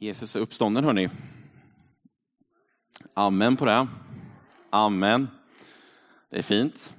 Jesus 0.00 0.36
är 0.36 0.40
uppstånden 0.40 0.84
hörni. 0.84 1.08
Amen 3.14 3.56
på 3.56 3.64
det. 3.64 3.88
Amen. 4.70 5.28
Det 6.30 6.38
är 6.38 6.42
fint. 6.42 6.94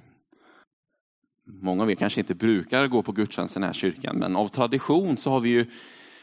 Många 1.46 1.82
av 1.82 1.90
er 1.90 1.94
kanske 1.94 2.20
inte 2.20 2.34
brukar 2.34 2.86
gå 2.86 3.02
på 3.02 3.12
gudstjänst 3.12 3.56
i 3.56 3.58
den 3.58 3.62
här 3.62 3.72
kyrkan, 3.72 4.16
men 4.16 4.36
av 4.36 4.48
tradition 4.48 5.16
så 5.16 5.30
har 5.30 5.40
vi 5.40 5.48
ju 5.48 5.66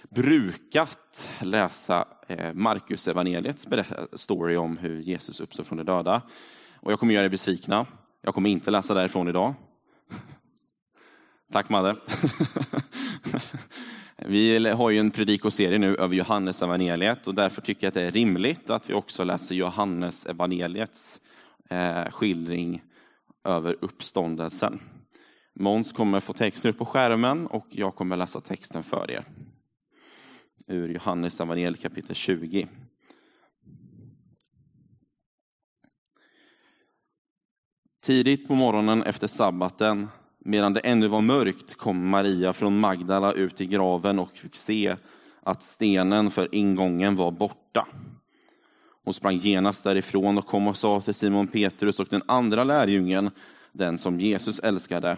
brukat 0.09 1.21
läsa 1.41 2.07
eh, 2.27 2.53
Markus 2.53 3.07
evangeliets 3.07 3.67
story 4.13 4.55
om 4.55 4.77
hur 4.77 5.01
Jesus 5.01 5.39
uppstår 5.39 5.63
från 5.63 5.77
de 5.77 5.83
döda. 5.83 6.21
Och 6.75 6.91
jag 6.91 6.99
kommer 6.99 7.13
göra 7.13 7.25
er 7.25 7.29
besvikna. 7.29 7.85
Jag 8.21 8.33
kommer 8.33 8.49
inte 8.49 8.71
läsa 8.71 8.93
därifrån 8.93 9.27
idag. 9.27 9.53
Tack 11.51 11.69
Madde. 11.69 11.95
Vi 14.29 14.69
har 14.69 14.89
ju 14.89 14.99
en 14.99 15.11
predikoserie 15.11 15.77
nu 15.77 15.95
över 15.95 16.15
Johannes 16.15 16.61
evangeliet 16.61 17.27
och 17.27 17.35
därför 17.35 17.61
tycker 17.61 17.85
jag 17.85 17.87
att 17.87 17.93
det 17.93 18.01
är 18.01 18.11
rimligt 18.11 18.69
att 18.69 18.89
vi 18.89 18.93
också 18.93 19.23
läser 19.23 19.55
Johannes 19.55 20.25
evangeliets 20.25 21.19
eh, 21.69 22.11
skildring 22.11 22.83
över 23.43 23.75
uppståndelsen. 23.81 24.79
Måns 25.55 25.91
kommer 25.91 26.19
få 26.19 26.33
texten 26.33 26.71
upp 26.71 26.77
på 26.77 26.85
skärmen 26.85 27.47
och 27.47 27.67
jag 27.69 27.95
kommer 27.95 28.17
läsa 28.17 28.41
texten 28.41 28.83
för 28.83 29.11
er. 29.11 29.25
Ur 30.67 30.93
Johannes 30.93 31.41
evangeliet 31.41 31.81
kapitel 31.81 32.15
20. 32.15 32.67
Tidigt 38.01 38.47
på 38.47 38.55
morgonen 38.55 39.03
efter 39.03 39.27
sabbaten 39.27 40.07
Medan 40.49 40.73
det 40.73 40.79
ännu 40.79 41.07
var 41.07 41.21
mörkt 41.21 41.75
kom 41.75 42.09
Maria 42.09 42.53
från 42.53 42.79
Magdala 42.79 43.33
ut 43.33 43.61
i 43.61 43.65
graven 43.65 44.19
och 44.19 44.31
fick 44.31 44.55
se 44.55 44.95
att 45.43 45.63
stenen 45.63 46.31
för 46.31 46.55
ingången 46.55 47.15
var 47.15 47.31
borta. 47.31 47.87
Hon 49.03 49.13
sprang 49.13 49.37
genast 49.37 49.83
därifrån 49.83 50.37
och 50.37 50.45
kom 50.45 50.67
och 50.67 50.77
sa 50.77 51.01
till 51.01 51.13
Simon 51.13 51.47
Petrus 51.47 51.99
och 51.99 52.07
den 52.09 52.21
andra 52.25 52.63
lärjungen, 52.63 53.31
den 53.71 53.97
som 53.97 54.19
Jesus 54.19 54.59
älskade. 54.59 55.17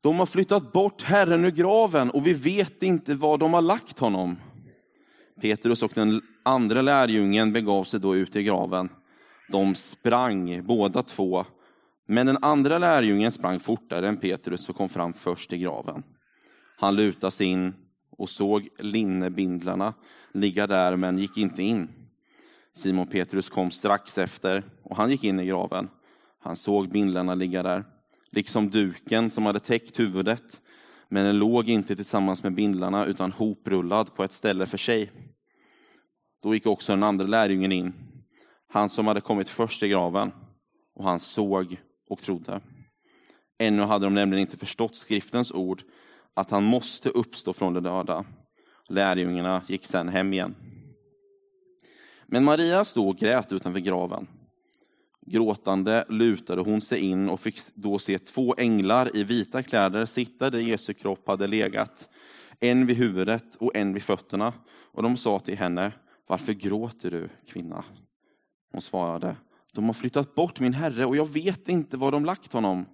De 0.00 0.18
har 0.18 0.26
flyttat 0.26 0.72
bort 0.72 1.02
Herren 1.02 1.44
ur 1.44 1.50
graven 1.50 2.10
och 2.10 2.26
vi 2.26 2.32
vet 2.32 2.82
inte 2.82 3.14
var 3.14 3.38
de 3.38 3.54
har 3.54 3.62
lagt 3.62 3.98
honom. 3.98 4.36
Petrus 5.40 5.82
och 5.82 5.92
den 5.94 6.22
andra 6.42 6.82
lärjungen 6.82 7.52
begav 7.52 7.84
sig 7.84 8.00
då 8.00 8.16
ut 8.16 8.36
i 8.36 8.42
graven. 8.42 8.88
De 9.48 9.74
sprang 9.74 10.62
båda 10.64 11.02
två 11.02 11.44
men 12.06 12.26
den 12.26 12.38
andra 12.42 12.78
lärjungen 12.78 13.32
sprang 13.32 13.60
fortare 13.60 14.08
än 14.08 14.16
Petrus 14.16 14.68
och 14.68 14.76
kom 14.76 14.88
fram 14.88 15.12
först 15.12 15.52
i 15.52 15.58
graven. 15.58 16.02
Han 16.76 16.96
lutade 16.96 17.30
sig 17.30 17.46
in 17.46 17.74
och 18.10 18.28
såg 18.28 18.68
linnebindlarna 18.78 19.94
ligga 20.32 20.66
där, 20.66 20.96
men 20.96 21.18
gick 21.18 21.36
inte 21.36 21.62
in. 21.62 21.88
Simon 22.74 23.06
Petrus 23.06 23.48
kom 23.48 23.70
strax 23.70 24.18
efter 24.18 24.62
och 24.82 24.96
han 24.96 25.10
gick 25.10 25.24
in 25.24 25.40
i 25.40 25.46
graven. 25.46 25.88
Han 26.40 26.56
såg 26.56 26.88
bindlarna 26.88 27.34
ligga 27.34 27.62
där, 27.62 27.84
liksom 28.30 28.70
duken 28.70 29.30
som 29.30 29.46
hade 29.46 29.60
täckt 29.60 29.98
huvudet, 29.98 30.60
men 31.08 31.24
den 31.24 31.38
låg 31.38 31.68
inte 31.68 31.96
tillsammans 31.96 32.42
med 32.42 32.54
bindlarna 32.54 33.06
utan 33.06 33.32
hoprullad 33.32 34.14
på 34.14 34.24
ett 34.24 34.32
ställe 34.32 34.66
för 34.66 34.78
sig. 34.78 35.10
Då 36.42 36.54
gick 36.54 36.66
också 36.66 36.92
den 36.92 37.02
andra 37.02 37.26
lärjungen 37.26 37.72
in, 37.72 37.92
han 38.68 38.88
som 38.88 39.06
hade 39.06 39.20
kommit 39.20 39.48
först 39.48 39.82
i 39.82 39.88
graven, 39.88 40.32
och 40.94 41.04
han 41.04 41.20
såg 41.20 41.76
och 42.08 42.18
trodde. 42.18 42.60
Ännu 43.58 43.82
hade 43.82 44.06
de 44.06 44.14
nämligen 44.14 44.40
inte 44.40 44.56
förstått 44.56 44.94
skriftens 44.94 45.52
ord, 45.52 45.82
att 46.34 46.50
han 46.50 46.64
måste 46.64 47.08
uppstå 47.08 47.52
från 47.52 47.74
de 47.74 47.82
döda. 47.82 48.24
Lärjungarna 48.88 49.62
gick 49.66 49.86
sedan 49.86 50.08
hem 50.08 50.32
igen. 50.32 50.54
Men 52.26 52.44
Maria 52.44 52.84
stod 52.84 53.08
och 53.08 53.16
grät 53.16 53.52
utanför 53.52 53.80
graven. 53.80 54.26
Gråtande 55.26 56.04
lutade 56.08 56.62
hon 56.62 56.80
sig 56.80 57.00
in 57.00 57.28
och 57.28 57.40
fick 57.40 57.60
då 57.74 57.98
se 57.98 58.18
två 58.18 58.54
änglar 58.58 59.16
i 59.16 59.24
vita 59.24 59.62
kläder 59.62 60.06
sitta 60.06 60.50
där 60.50 60.58
Jesu 60.58 60.94
kropp 60.94 61.28
hade 61.28 61.46
legat, 61.46 62.08
en 62.60 62.86
vid 62.86 62.96
huvudet 62.96 63.56
och 63.56 63.76
en 63.76 63.94
vid 63.94 64.02
fötterna. 64.02 64.52
Och 64.68 65.02
de 65.02 65.16
sa 65.16 65.38
till 65.38 65.58
henne, 65.58 65.92
varför 66.26 66.52
gråter 66.52 67.10
du 67.10 67.28
kvinna? 67.46 67.84
Hon 68.72 68.82
svarade, 68.82 69.36
de 69.76 69.84
har 69.84 69.92
flyttat 69.92 70.34
bort 70.34 70.60
min 70.60 70.74
herre 70.74 71.04
och 71.04 71.16
jag 71.16 71.32
vet 71.32 71.68
inte 71.68 71.96
var 71.96 72.12
de 72.12 72.24
lagt 72.24 72.52
honom. 72.52 72.86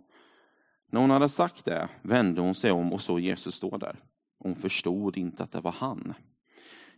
När 0.90 1.00
hon 1.00 1.10
hade 1.10 1.28
sagt 1.28 1.64
det 1.64 1.88
vände 2.02 2.40
hon 2.40 2.54
sig 2.54 2.70
om 2.70 2.92
och 2.92 3.02
såg 3.02 3.20
Jesus 3.20 3.54
stå 3.54 3.78
där. 3.78 3.96
Hon 4.38 4.56
förstod 4.56 5.16
inte 5.16 5.42
att 5.42 5.52
det 5.52 5.60
var 5.60 5.72
han. 5.72 6.14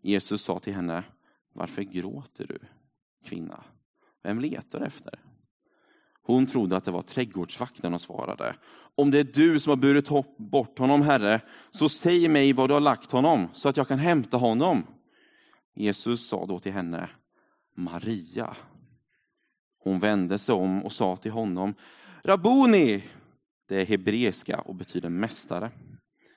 Jesus 0.02 0.42
sa 0.42 0.58
till 0.58 0.74
henne, 0.74 1.04
varför 1.52 1.82
gråter 1.82 2.46
du, 2.46 2.58
kvinna? 3.24 3.64
Vem 4.22 4.40
letar 4.40 4.80
du 4.80 4.86
efter? 4.86 5.18
Hon 6.22 6.46
trodde 6.46 6.76
att 6.76 6.84
det 6.84 6.90
var 6.90 7.02
trädgårdsvakten 7.02 7.94
och 7.94 8.00
svarade, 8.00 8.56
om 8.94 9.10
det 9.10 9.18
är 9.18 9.24
du 9.24 9.58
som 9.58 9.70
har 9.70 9.76
burit 9.76 10.08
bort 10.38 10.78
honom, 10.78 11.02
Herre, 11.02 11.40
så 11.70 11.88
säg 11.88 12.28
mig 12.28 12.52
var 12.52 12.68
du 12.68 12.74
har 12.74 12.80
lagt 12.80 13.12
honom, 13.12 13.48
så 13.52 13.68
att 13.68 13.76
jag 13.76 13.88
kan 13.88 13.98
hämta 13.98 14.36
honom. 14.36 14.86
Jesus 15.74 16.28
sa 16.28 16.46
då 16.46 16.58
till 16.58 16.72
henne, 16.72 17.08
Maria. 17.76 18.56
Hon 19.84 19.98
vände 19.98 20.38
sig 20.38 20.54
om 20.54 20.84
och 20.84 20.92
sa 20.92 21.16
till 21.16 21.30
honom, 21.30 21.74
Rabuni! 22.22 23.02
Det 23.68 23.80
är 23.80 23.86
hebreiska 23.86 24.60
och 24.60 24.74
betyder 24.74 25.08
mästare. 25.08 25.70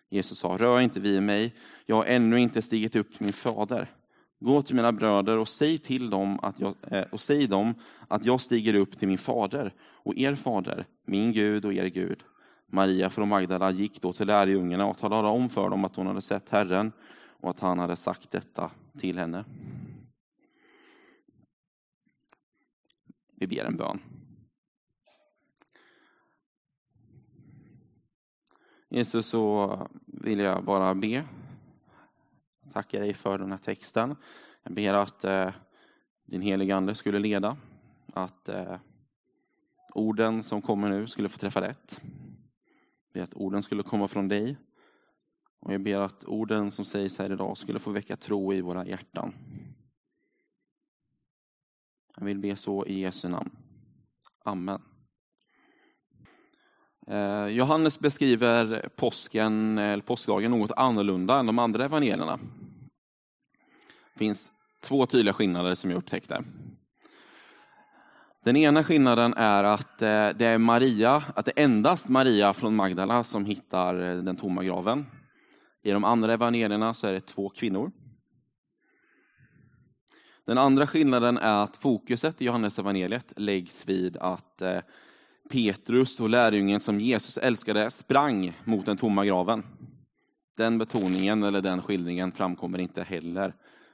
Jesus 0.09 0.37
sa, 0.37 0.47
rör 0.47 0.79
inte 0.79 0.99
vid 0.99 1.23
mig, 1.23 1.55
jag 1.85 1.95
har 1.95 2.05
ännu 2.05 2.39
inte 2.39 2.61
stigit 2.61 2.95
upp 2.95 3.13
till 3.13 3.23
min 3.23 3.33
fader. 3.33 3.91
Gå 4.39 4.61
till 4.61 4.75
mina 4.75 4.91
bröder 4.91 5.37
och 5.37 5.47
säg 5.47 5.77
till 5.77 6.09
dem 6.09 6.39
att 6.41 6.59
jag, 6.59 6.75
eh, 6.81 7.05
och 7.11 7.19
säg 7.19 7.47
dem 7.47 7.73
att 8.07 8.25
jag 8.25 8.41
stiger 8.41 8.73
upp 8.73 8.99
till 8.99 9.07
min 9.07 9.17
fader 9.17 9.73
och 9.79 10.17
er 10.17 10.35
fader, 10.35 10.85
min 11.05 11.33
Gud 11.33 11.65
och 11.65 11.73
er 11.73 11.85
Gud. 11.85 12.23
Maria 12.71 13.09
från 13.09 13.29
Magdala 13.29 13.71
gick 13.71 14.01
då 14.01 14.13
till 14.13 14.27
lärjungarna 14.27 14.85
och 14.85 14.97
talade 14.97 15.27
om 15.27 15.49
för 15.49 15.69
dem 15.69 15.85
att 15.85 15.95
hon 15.95 16.07
hade 16.07 16.21
sett 16.21 16.49
Herren 16.49 16.91
och 17.41 17.49
att 17.49 17.59
han 17.59 17.79
hade 17.79 17.95
sagt 17.95 18.31
detta 18.31 18.71
till 18.99 19.17
henne. 19.17 19.45
Vi 23.39 23.47
ber 23.47 23.65
en 23.65 23.77
bön. 23.77 23.99
Jesus, 28.89 29.25
så 29.25 29.87
vill 30.05 30.39
jag 30.39 30.63
bara 30.63 30.95
be. 30.95 31.25
Tacka 32.73 32.99
dig 32.99 33.13
för 33.13 33.37
den 33.37 33.51
här 33.51 33.57
texten. 33.57 34.15
Jag 34.63 34.73
ber 34.73 34.93
att 34.93 35.23
eh, 35.23 35.53
din 36.25 36.41
heliga 36.41 36.75
Ande 36.75 36.95
skulle 36.95 37.19
leda. 37.19 37.57
Att 38.13 38.49
eh, 38.49 38.79
orden 39.93 40.43
som 40.43 40.61
kommer 40.61 40.89
nu 40.89 41.07
skulle 41.07 41.29
få 41.29 41.37
träffa 41.37 41.61
rätt. 41.61 42.01
Jag 42.03 43.13
ber 43.13 43.23
att 43.23 43.33
orden 43.33 43.63
skulle 43.63 43.83
komma 43.83 44.07
från 44.07 44.27
dig. 44.27 44.57
Och 45.59 45.73
jag 45.73 45.83
ber 45.83 45.99
att 45.99 46.25
orden 46.25 46.71
som 46.71 46.85
sägs 46.85 47.17
här 47.19 47.31
idag 47.31 47.57
skulle 47.57 47.79
få 47.79 47.91
väcka 47.91 48.17
tro 48.17 48.53
i 48.53 48.61
våra 48.61 48.85
hjärtan. 48.85 49.33
Jag 52.17 52.25
vill 52.25 52.39
be 52.39 52.55
så 52.55 52.85
i 52.85 53.00
Jesu 53.00 53.29
namn. 53.29 53.50
Amen. 54.45 54.81
Eh, 57.07 57.47
Johannes 57.47 58.00
beskriver 58.00 58.89
påsken, 58.95 59.78
eller 59.78 60.03
påskdagen 60.03 60.51
något 60.51 60.72
annorlunda 60.72 61.39
än 61.39 61.45
de 61.45 61.59
andra 61.59 61.85
evangelierna. 61.85 62.39
Det 64.13 64.19
finns 64.19 64.51
två 64.83 65.06
tydliga 65.06 65.33
skillnader 65.33 65.75
som 65.75 65.89
jag 65.89 65.97
upptäckte. 65.97 66.44
Den 68.44 68.56
ena 68.56 68.83
skillnaden 68.83 69.33
är 69.33 69.63
att 69.63 70.01
eh, 70.01 70.29
det 70.29 70.45
är 70.45 70.57
Maria, 70.57 71.23
att 71.35 71.45
det 71.45 71.51
är 71.56 71.63
endast 71.63 72.09
Maria 72.09 72.53
från 72.53 72.75
Magdala 72.75 73.23
som 73.23 73.45
hittar 73.45 74.01
eh, 74.01 74.17
den 74.17 74.35
tomma 74.35 74.63
graven. 74.63 75.06
I 75.83 75.91
de 75.91 76.03
andra 76.03 76.33
evangelierna 76.33 76.94
så 76.94 77.07
är 77.07 77.13
det 77.13 77.22
två 77.22 77.50
kvinnor. 77.50 77.91
Den 80.47 80.57
andra 80.57 80.88
skillnaden 80.88 81.38
är 81.38 81.63
att 81.63 81.77
fokuset 81.77 82.41
i 82.41 82.45
Johannes 82.45 82.79
evangeliet 82.79 83.33
läggs 83.35 83.88
vid 83.88 84.17
att 84.17 84.61
eh, 84.61 84.79
Petrus 85.49 86.19
och 86.19 86.29
lärjungen 86.29 86.79
som 86.79 86.99
Jesus 86.99 87.38
älskade 87.38 87.91
sprang 87.91 88.53
mot 88.63 88.85
den 88.85 88.97
tomma 88.97 89.25
graven. 89.25 89.63
Den 90.57 90.77
betoningen 90.77 91.44
eller 91.44 91.61
den 91.61 91.81
skildringen 91.81 92.31
framkommer 92.31 92.79
inte 92.79 93.03
heller 93.03 93.53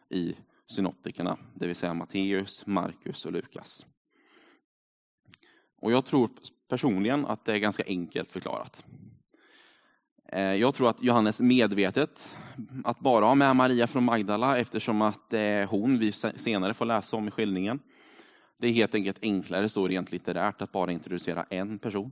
i 0.09 0.35
synoptikerna, 0.67 1.37
det 1.53 1.67
vill 1.67 1.75
säga 1.75 1.93
Matteus, 1.93 2.63
Markus 2.65 3.25
och 3.25 3.31
Lukas. 3.31 3.85
Och 5.81 5.91
jag 5.91 6.05
tror 6.05 6.29
personligen 6.69 7.25
att 7.25 7.45
det 7.45 7.53
är 7.53 7.57
ganska 7.59 7.83
enkelt 7.87 8.31
förklarat. 8.31 8.83
Eh, 10.31 10.41
jag 10.41 10.73
tror 10.73 10.89
att 10.89 11.03
Johannes 11.03 11.39
medvetet 11.39 12.35
att 12.83 12.99
bara 12.99 13.25
ha 13.25 13.35
med 13.35 13.55
Maria 13.55 13.87
från 13.87 14.03
Magdala 14.03 14.57
eftersom 14.57 15.01
att 15.01 15.29
det 15.29 15.39
är 15.39 15.65
hon 15.65 15.99
vi 15.99 16.11
senare 16.11 16.73
får 16.73 16.85
läsa 16.85 17.15
om 17.15 17.27
i 17.27 17.31
skildringen. 17.31 17.79
Det 18.57 18.67
är 18.67 18.71
helt 18.71 18.95
enkelt 18.95 19.17
enklare 19.21 19.69
så 19.69 19.87
rent 19.87 20.11
litterärt 20.11 20.61
att 20.61 20.71
bara 20.71 20.91
introducera 20.91 21.45
en 21.49 21.79
person. 21.79 22.11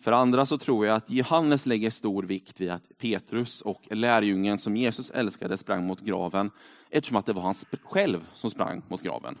För 0.00 0.12
andra 0.12 0.46
så 0.46 0.58
tror 0.58 0.86
jag 0.86 0.96
att 0.96 1.10
Johannes 1.10 1.66
lägger 1.66 1.90
stor 1.90 2.22
vikt 2.22 2.60
vid 2.60 2.70
att 2.70 2.98
Petrus 2.98 3.60
och 3.60 3.82
lärjungen 3.90 4.58
som 4.58 4.76
Jesus 4.76 5.10
älskade 5.10 5.56
sprang 5.56 5.86
mot 5.86 6.00
graven 6.00 6.50
eftersom 6.90 7.16
att 7.16 7.26
det 7.26 7.32
var 7.32 7.42
han 7.42 7.54
själv 7.82 8.26
som 8.34 8.50
sprang 8.50 8.82
mot 8.88 9.02
graven. 9.02 9.38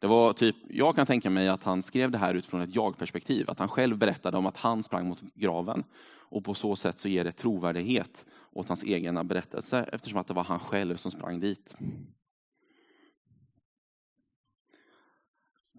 Det 0.00 0.06
var 0.06 0.32
typ, 0.32 0.56
jag 0.68 0.96
kan 0.96 1.06
tänka 1.06 1.30
mig 1.30 1.48
att 1.48 1.64
han 1.64 1.82
skrev 1.82 2.10
det 2.10 2.18
här 2.18 2.34
utifrån 2.34 2.60
ett 2.60 2.74
jag-perspektiv, 2.74 3.50
att 3.50 3.58
han 3.58 3.68
själv 3.68 3.98
berättade 3.98 4.36
om 4.36 4.46
att 4.46 4.56
han 4.56 4.82
sprang 4.82 5.08
mot 5.08 5.22
graven. 5.34 5.84
Och 6.30 6.44
på 6.44 6.54
så 6.54 6.76
sätt 6.76 6.98
så 6.98 7.08
ger 7.08 7.24
det 7.24 7.32
trovärdighet 7.32 8.26
åt 8.52 8.68
hans 8.68 8.84
egna 8.84 9.24
berättelse 9.24 9.88
eftersom 9.92 10.18
att 10.18 10.26
det 10.26 10.34
var 10.34 10.44
han 10.44 10.58
själv 10.58 10.96
som 10.96 11.10
sprang 11.10 11.40
dit. 11.40 11.76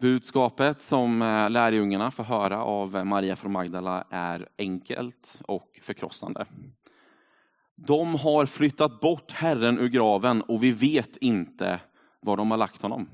Budskapet 0.02 0.82
som 0.82 1.22
eh, 1.22 1.50
lärjungarna 1.50 2.12
får 2.12 2.24
höra 2.24 2.64
av 2.64 2.98
eh, 2.98 3.04
Maria 3.04 3.36
från 3.36 3.52
Magdala 3.52 4.04
är 4.10 4.48
enkelt 4.58 5.42
och 5.48 5.80
förkrossande. 5.82 6.46
De 7.76 8.16
har 8.16 8.46
flyttat 8.46 9.00
bort 9.00 9.32
Herren 9.32 9.80
ur 9.80 9.88
graven 9.88 10.42
och 10.42 10.64
vi 10.64 10.72
vet 10.72 11.18
inte 11.18 11.80
var 12.22 12.38
de 12.38 12.52
har 12.52 12.58
lagt 12.58 12.82
honom. 12.82 13.08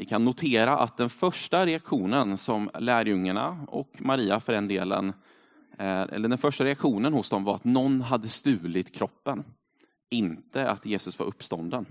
Vi 0.00 0.06
kan 0.06 0.24
notera 0.24 0.78
att 0.78 0.96
den 0.96 1.10
första 1.10 1.66
reaktionen 1.66 2.38
som 2.38 2.70
lärjungarna 2.78 3.64
och 3.68 3.90
Maria 3.98 4.40
för 4.40 4.52
den 4.52 4.68
delen, 4.68 5.08
eh, 5.78 6.00
eller 6.00 6.28
den 6.28 6.38
första 6.38 6.64
reaktionen 6.64 7.12
hos 7.12 7.30
dem 7.30 7.44
var 7.44 7.54
att 7.54 7.64
någon 7.64 8.00
hade 8.00 8.28
stulit 8.28 8.94
kroppen. 8.94 9.44
Inte 10.10 10.70
att 10.70 10.86
Jesus 10.86 11.18
var 11.18 11.26
uppstånden. 11.26 11.86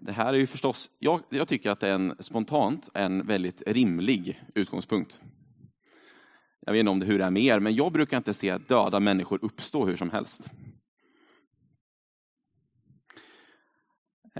Det 0.00 0.12
här 0.12 0.34
är 0.34 0.38
ju 0.38 0.46
förstås, 0.46 0.90
jag, 0.98 1.20
jag 1.28 1.48
tycker 1.48 1.70
att 1.70 1.80
det 1.80 1.88
är 1.88 1.94
en, 1.94 2.14
spontant 2.18 2.88
en 2.94 3.26
väldigt 3.26 3.62
rimlig 3.66 4.42
utgångspunkt. 4.54 5.20
Jag 6.60 6.72
vet 6.72 6.80
inte 6.80 6.90
om 6.90 7.00
det 7.00 7.06
hur 7.06 7.18
det 7.18 7.24
är 7.24 7.30
med 7.30 7.42
er, 7.42 7.60
men 7.60 7.74
jag 7.74 7.92
brukar 7.92 8.16
inte 8.16 8.34
se 8.34 8.58
döda 8.58 9.00
människor 9.00 9.38
uppstå 9.42 9.86
hur 9.86 9.96
som 9.96 10.10
helst. 10.10 10.42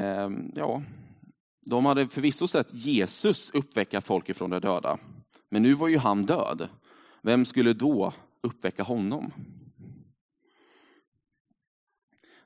Ehm, 0.00 0.52
ja, 0.54 0.82
de 1.66 1.86
hade 1.86 2.08
förvisso 2.08 2.46
sett 2.46 2.74
Jesus 2.74 3.50
uppväcka 3.50 4.00
folk 4.00 4.28
ifrån 4.28 4.50
de 4.50 4.60
döda. 4.60 4.98
Men 5.50 5.62
nu 5.62 5.74
var 5.74 5.88
ju 5.88 5.98
han 5.98 6.26
död. 6.26 6.68
Vem 7.22 7.44
skulle 7.44 7.72
då 7.72 8.12
uppväcka 8.40 8.82
honom? 8.82 9.32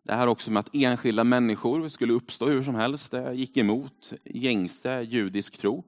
Det 0.03 0.15
här 0.15 0.27
också 0.27 0.51
med 0.51 0.61
att 0.61 0.75
enskilda 0.75 1.25
människor 1.25 1.89
skulle 1.89 2.13
uppstå 2.13 2.47
hur 2.47 2.63
som 2.63 2.75
helst, 2.75 3.11
det 3.11 3.35
gick 3.35 3.57
emot 3.57 4.13
gängse 4.25 5.03
judisk 5.03 5.59
tro. 5.59 5.85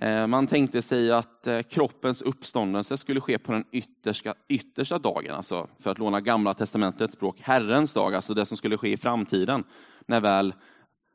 Eh, 0.00 0.26
man 0.26 0.46
tänkte 0.46 0.82
sig 0.82 1.12
att 1.12 1.46
eh, 1.46 1.62
kroppens 1.62 2.22
uppståndelse 2.22 2.96
skulle 2.96 3.20
ske 3.20 3.38
på 3.38 3.52
den 3.52 3.64
yttersta, 3.72 4.34
yttersta 4.48 4.98
dagen, 4.98 5.34
alltså 5.34 5.68
för 5.78 5.90
att 5.90 5.98
låna 5.98 6.20
gamla 6.20 6.54
testamentets 6.54 7.12
språk, 7.12 7.40
Herrens 7.40 7.92
dag, 7.92 8.14
alltså 8.14 8.34
det 8.34 8.46
som 8.46 8.56
skulle 8.56 8.78
ske 8.78 8.92
i 8.92 8.96
framtiden, 8.96 9.64
när 10.06 10.20
väl 10.20 10.54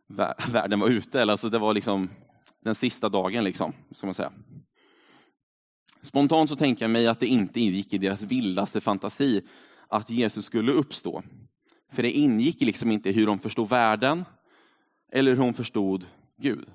världen 0.51 0.79
var 0.79 0.87
ute. 0.87 1.23
Alltså 1.23 1.49
det 1.49 1.59
var 1.59 1.73
liksom 1.73 2.09
den 2.63 2.75
sista 2.75 3.09
dagen, 3.09 3.43
liksom, 3.43 3.73
ska 3.91 4.07
man 4.07 4.13
säga. 4.13 4.31
Spontant 6.01 6.49
så 6.49 6.55
tänker 6.55 6.83
jag 6.83 6.91
mig 6.91 7.07
att 7.07 7.19
det 7.19 7.27
inte 7.27 7.59
ingick 7.59 7.93
i 7.93 7.97
deras 7.97 8.23
vildaste 8.23 8.81
fantasi 8.81 9.41
att 9.87 10.09
Jesus 10.09 10.45
skulle 10.45 10.71
uppstå. 10.71 11.23
För 11.91 12.03
det 12.03 12.11
ingick 12.11 12.61
liksom 12.61 12.91
inte 12.91 13.11
hur 13.11 13.27
de 13.27 13.39
förstod 13.39 13.69
världen 13.69 14.25
eller 15.11 15.31
hur 15.31 15.41
hon 15.43 15.53
förstod 15.53 16.05
Gud. 16.37 16.69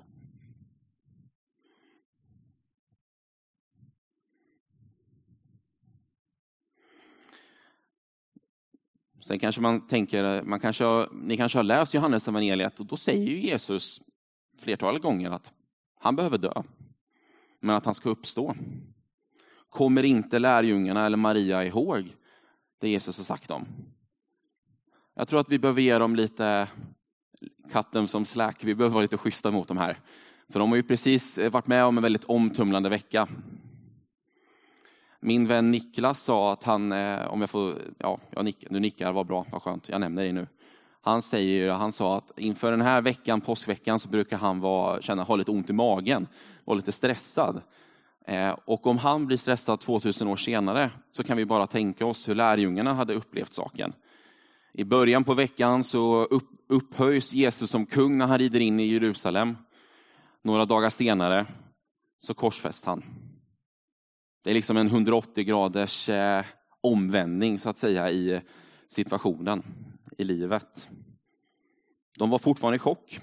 Sen 9.27 9.39
kanske 9.39 9.61
man 9.61 9.87
tänker, 9.87 10.41
man 10.43 10.59
kanske 10.59 10.83
har, 10.83 11.09
ni 11.11 11.37
kanske 11.37 11.57
har 11.57 11.63
läst 11.63 11.93
Johannes 11.93 12.27
evangeliet 12.27 12.79
och 12.79 12.85
då 12.85 12.97
säger 12.97 13.27
ju 13.27 13.37
Jesus 13.39 14.01
flertalet 14.59 15.01
gånger 15.01 15.31
att 15.31 15.53
han 15.99 16.15
behöver 16.15 16.37
dö, 16.37 16.63
men 17.61 17.75
att 17.75 17.85
han 17.85 17.95
ska 17.95 18.09
uppstå. 18.09 18.55
Kommer 19.69 20.03
inte 20.03 20.39
lärjungarna 20.39 21.05
eller 21.05 21.17
Maria 21.17 21.65
ihåg 21.65 22.15
det 22.81 22.89
Jesus 22.89 23.17
har 23.17 23.23
sagt 23.23 23.51
om? 23.51 23.65
Jag 25.15 25.27
tror 25.27 25.39
att 25.39 25.51
vi 25.51 25.59
behöver 25.59 25.81
ge 25.81 25.97
dem 25.97 26.15
lite 26.15 26.67
katten 27.71 28.07
som 28.07 28.25
släk. 28.25 28.63
Vi 28.63 28.75
behöver 28.75 28.93
vara 28.93 29.01
lite 29.01 29.17
schyssta 29.17 29.51
mot 29.51 29.67
dem 29.67 29.77
här. 29.77 29.99
För 30.49 30.59
de 30.59 30.69
har 30.69 30.75
ju 30.75 30.83
precis 30.83 31.37
varit 31.37 31.67
med 31.67 31.85
om 31.85 31.97
en 31.97 32.03
väldigt 32.03 32.25
omtumlande 32.25 32.89
vecka. 32.89 33.27
Min 35.27 35.47
vän 35.47 35.71
Niklas 35.71 36.19
sa 36.19 36.53
att 36.53 36.63
han, 36.63 36.91
eh, 36.91 37.27
om 37.27 37.41
jag 37.41 37.49
får, 37.49 37.81
ja, 37.97 38.19
jag 38.31 38.45
nick, 38.45 38.65
du 38.69 38.79
nickar, 38.79 39.11
vad 39.11 39.27
bra, 39.27 39.45
vad 39.51 39.61
skönt, 39.61 39.89
jag 39.89 40.01
nämner 40.01 40.23
dig 40.23 40.31
nu. 40.31 40.47
Han, 41.01 41.21
säger, 41.21 41.69
han 41.69 41.91
sa 41.91 42.17
att 42.17 42.39
inför 42.39 42.71
den 42.71 42.81
här 42.81 43.01
veckan, 43.01 43.41
påskveckan, 43.41 43.99
så 43.99 44.09
brukar 44.09 44.37
han 44.37 44.59
vara, 44.59 45.01
känna, 45.01 45.23
ha 45.23 45.35
lite 45.35 45.51
ont 45.51 45.69
i 45.69 45.73
magen, 45.73 46.27
och 46.65 46.75
lite 46.75 46.91
stressad. 46.91 47.61
Eh, 48.27 48.55
och 48.65 48.87
om 48.87 48.97
han 48.97 49.27
blir 49.27 49.37
stressad 49.37 49.79
2000 49.79 50.27
år 50.27 50.35
senare, 50.35 50.91
så 51.11 51.23
kan 51.23 51.37
vi 51.37 51.45
bara 51.45 51.67
tänka 51.67 52.05
oss 52.05 52.27
hur 52.27 52.35
lärjungarna 52.35 52.93
hade 52.93 53.13
upplevt 53.13 53.53
saken. 53.53 53.93
I 54.73 54.83
början 54.83 55.23
på 55.23 55.33
veckan 55.33 55.83
så 55.83 56.23
upp, 56.23 56.49
upphöjs 56.69 57.33
Jesus 57.33 57.69
som 57.69 57.85
kung 57.85 58.17
när 58.17 58.27
han 58.27 58.37
rider 58.37 58.59
in 58.59 58.79
i 58.79 58.85
Jerusalem. 58.85 59.57
Några 60.41 60.65
dagar 60.65 60.89
senare 60.89 61.45
så 62.19 62.33
korsfäst 62.33 62.85
han. 62.85 63.03
Det 64.47 64.51
är 64.51 64.55
liksom 64.55 64.77
en 64.77 64.87
180 64.87 65.43
graders 65.43 66.09
eh, 66.09 66.45
omvändning 66.81 67.59
så 67.59 67.69
att 67.69 67.77
säga 67.77 68.11
i 68.11 68.41
situationen, 68.89 69.63
i 70.17 70.23
livet. 70.23 70.87
De 72.17 72.29
var 72.29 72.39
fortfarande 72.39 72.75
i 72.75 72.79
chock, 72.79 73.19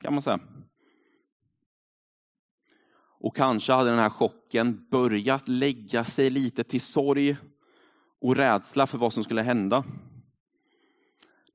kan 0.00 0.12
man 0.12 0.22
säga. 0.22 0.40
Och 3.20 3.36
kanske 3.36 3.72
hade 3.72 3.90
den 3.90 3.98
här 3.98 4.08
chocken 4.10 4.86
börjat 4.90 5.48
lägga 5.48 6.04
sig 6.04 6.30
lite 6.30 6.64
till 6.64 6.80
sorg 6.80 7.36
och 8.20 8.36
rädsla 8.36 8.86
för 8.86 8.98
vad 8.98 9.12
som 9.12 9.24
skulle 9.24 9.42
hända. 9.42 9.84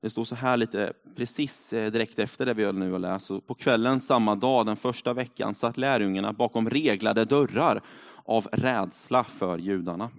Det 0.00 0.10
står 0.10 0.24
så 0.24 0.34
här 0.34 0.56
lite 0.56 0.92
precis 1.16 1.72
eh, 1.72 1.90
direkt 1.90 2.18
efter 2.18 2.46
det 2.46 2.54
vi 2.54 2.72
nu 2.72 2.92
har 2.92 2.98
läst. 2.98 3.28
På 3.46 3.54
kvällen 3.54 4.00
samma 4.00 4.34
dag, 4.34 4.66
den 4.66 4.76
första 4.76 5.12
veckan, 5.12 5.54
satt 5.54 5.76
lärjungarna 5.76 6.32
bakom 6.32 6.70
reglade 6.70 7.24
dörrar 7.24 7.82
av 8.24 8.48
rädsla 8.52 9.24
för 9.24 9.58
judarna. 9.58 10.10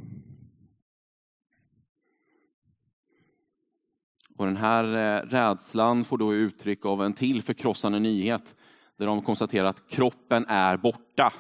Och 4.38 4.46
den 4.46 4.58
här 4.58 4.84
eh, 4.84 5.26
rädslan 5.28 6.04
får 6.04 6.18
då 6.18 6.34
uttryck 6.34 6.86
av 6.86 7.04
en 7.04 7.14
till 7.14 7.44
förkrossande 7.44 8.00
nyhet, 8.00 8.56
där 8.98 9.06
de 9.06 9.22
konstaterar 9.22 9.68
att 9.68 9.90
kroppen 9.90 10.46
är 10.48 10.78
borta. 10.78 11.34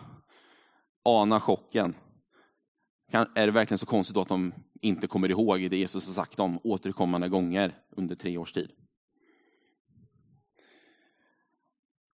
Ana 1.03 1.39
chocken. 1.39 1.95
Är 3.11 3.45
det 3.45 3.51
verkligen 3.51 3.77
så 3.77 3.85
konstigt 3.85 4.17
att 4.17 4.27
de 4.27 4.53
inte 4.81 5.07
kommer 5.07 5.31
ihåg 5.31 5.69
det 5.69 5.77
Jesus 5.77 6.05
har 6.07 6.13
sagt 6.13 6.39
om 6.39 6.59
återkommande 6.63 7.29
gånger 7.29 7.75
under 7.89 8.15
tre 8.15 8.37
års 8.37 8.53
tid? 8.53 8.71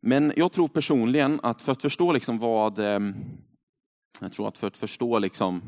Men 0.02 0.34
jag 0.36 0.52
tror 0.52 0.68
personligen 0.68 1.40
att 1.44 1.62
för 1.62 1.72
att 1.72 1.82
förstå 1.82 2.14
liksom 2.14 2.40
vad 2.40 2.80
eh, 2.80 3.00
jag 4.20 4.32
tror 4.32 4.48
att 4.48 4.58
för 4.58 4.68
att 4.68 4.78
förstå 4.78 5.20
liksom 5.20 5.62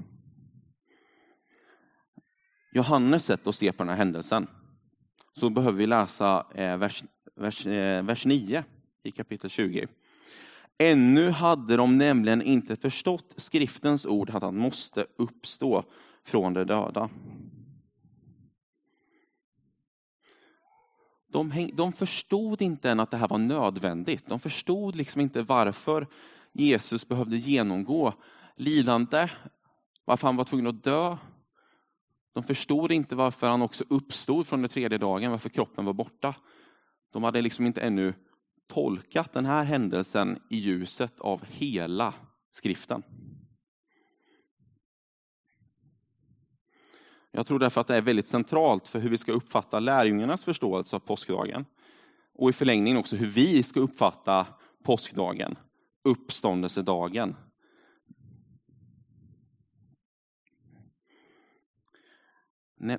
Johannes 2.72 3.24
sätt 3.24 3.48
att 3.48 3.56
se 3.56 3.72
på 3.72 3.84
den 3.84 3.90
här 3.90 3.98
händelsen 3.98 4.48
så 5.34 5.50
behöver 5.50 5.78
vi 5.78 5.88
läsa 5.88 6.46
eh, 6.56 6.78
vers, 6.78 7.04
vers, 7.36 7.68
eh, 7.68 8.04
vers 8.04 8.26
9 8.26 8.64
i 9.04 9.12
kapitel 9.12 9.50
20. 9.50 9.88
Ännu 10.78 11.30
hade 11.30 11.76
de 11.76 11.98
nämligen 11.98 12.42
inte 12.42 12.76
förstått 12.76 13.34
skriftens 13.38 14.06
ord 14.06 14.30
att 14.30 14.44
han 14.44 14.58
måste 14.58 15.06
uppstå 15.18 15.84
från 16.28 16.54
de 16.54 16.64
döda. 16.64 17.10
De, 21.28 21.70
de 21.74 21.94
förstod 21.94 22.62
inte 22.62 22.92
än 22.92 23.00
att 23.00 23.12
det 23.12 23.18
här 23.18 23.28
var 23.28 23.38
nödvändigt. 23.38 24.26
De 24.26 24.40
förstod 24.40 24.96
liksom 24.96 25.22
inte 25.22 25.42
varför 25.42 26.08
Jesus 26.52 27.08
behövde 27.08 27.38
genomgå 27.38 28.14
lidande, 28.56 29.30
varför 30.06 30.28
han 30.28 30.36
var 30.36 30.44
tvungen 30.44 30.68
att 30.68 30.84
dö. 30.84 31.18
De 32.34 32.44
förstod 32.44 32.92
inte 32.92 33.16
varför 33.16 33.48
han 33.48 33.62
också 33.62 33.84
uppstod 33.90 34.48
från 34.48 34.62
den 34.62 34.70
tredje 34.70 34.98
dagen, 34.98 35.32
varför 35.32 35.50
kroppen 35.50 35.86
var 35.86 35.94
borta. 35.94 36.36
De 37.14 37.24
hade 37.24 37.42
liksom 37.42 37.66
inte 37.66 37.82
ännu 37.82 38.14
tolkat 38.68 39.34
den 39.34 39.46
här 39.46 39.64
händelsen 39.64 40.40
i 40.50 40.58
ljuset 40.58 41.22
av 41.22 41.46
hela 41.46 42.14
skriften. 42.52 43.04
Jag 47.32 47.48
tror 47.48 47.60
därför 47.60 47.82
att 47.82 47.88
det 47.88 47.96
är 47.96 48.02
väldigt 48.02 48.28
centralt 48.28 48.88
för 48.88 49.00
hur 49.00 49.10
vi 49.10 49.18
ska 49.18 49.32
uppfatta 49.32 49.80
lärjungarnas 49.80 50.44
förståelse 50.44 50.96
av 50.96 51.00
påskdagen 51.00 51.66
och 52.34 52.50
i 52.50 52.54
förlängningen 52.54 52.98
också 52.98 53.16
hur 53.16 53.28
vi 53.28 53.64
ska 53.64 53.80
uppfatta 53.80 54.48
påskdagen, 54.84 55.56
uppståndelsedagen. 56.04 57.36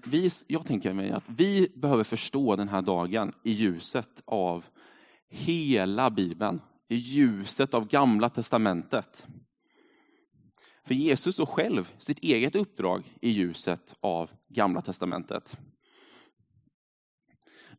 Vi, 0.04 0.30
jag 0.46 0.66
tänker 0.66 0.92
mig 0.92 1.10
att 1.10 1.24
vi 1.26 1.72
behöver 1.74 2.04
förstå 2.04 2.56
den 2.56 2.68
här 2.68 2.82
dagen 2.82 3.32
i 3.42 3.52
ljuset 3.52 4.22
av 4.24 4.64
hela 5.28 6.10
Bibeln, 6.10 6.60
i 6.88 6.96
ljuset 6.96 7.74
av 7.74 7.88
Gamla 7.88 8.28
Testamentet. 8.28 9.26
För 10.88 10.94
Jesus 10.94 11.34
står 11.34 11.46
själv 11.46 11.92
sitt 11.98 12.18
eget 12.18 12.54
uppdrag 12.54 13.14
i 13.20 13.30
ljuset 13.30 13.94
av 14.00 14.30
Gamla 14.48 14.82
Testamentet. 14.82 15.58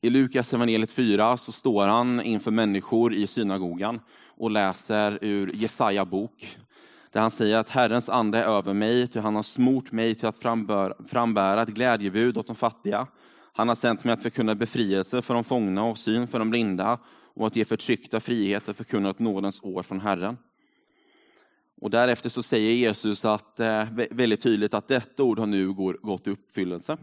I 0.01 0.09
Lukas 0.09 0.53
evangeliet 0.53 0.91
4 0.91 1.37
så 1.37 1.51
står 1.51 1.85
han 1.85 2.21
inför 2.21 2.51
människor 2.51 3.13
i 3.13 3.27
synagogan 3.27 3.99
och 4.37 4.51
läser 4.51 5.19
ur 5.21 5.51
Jesaja 5.53 6.05
bok. 6.05 6.57
Där 7.11 7.21
han 7.21 7.31
säger 7.31 7.57
att 7.57 7.69
Herrens 7.69 8.09
ande 8.09 8.43
är 8.43 8.45
över 8.45 8.73
mig, 8.73 9.07
ty 9.07 9.19
han 9.19 9.35
har 9.35 9.43
smort 9.43 9.91
mig 9.91 10.15
till 10.15 10.27
att 10.27 10.41
frambära 11.07 11.61
ett 11.61 11.69
glädjebud 11.69 12.37
åt 12.37 12.47
de 12.47 12.55
fattiga. 12.55 13.07
Han 13.53 13.67
har 13.67 13.75
sänt 13.75 14.03
mig 14.03 14.13
att 14.13 14.23
förkunna 14.23 14.55
befrielse 14.55 15.21
för 15.21 15.33
de 15.33 15.43
fångna 15.43 15.83
och 15.83 15.97
syn 15.97 16.27
för 16.27 16.39
de 16.39 16.49
blinda 16.49 16.99
och 17.35 17.47
att 17.47 17.55
ge 17.55 17.65
förtryckta 17.65 18.19
frihet 18.19 18.69
att 18.69 18.77
förkunna 18.77 19.09
ett 19.09 19.19
nådens 19.19 19.63
år 19.63 19.83
från 19.83 19.99
Herren. 19.99 20.37
Och 21.81 21.89
därefter 21.89 22.29
så 22.29 22.43
säger 22.43 22.73
Jesus 22.73 23.25
att, 23.25 23.59
eh, 23.59 23.87
väldigt 24.11 24.41
tydligt 24.41 24.73
att 24.73 24.87
detta 24.87 25.23
ord 25.23 25.39
har 25.39 25.45
nu 25.45 25.73
gått 26.01 26.27
i 26.27 26.29
uppfyllelse. 26.29 26.97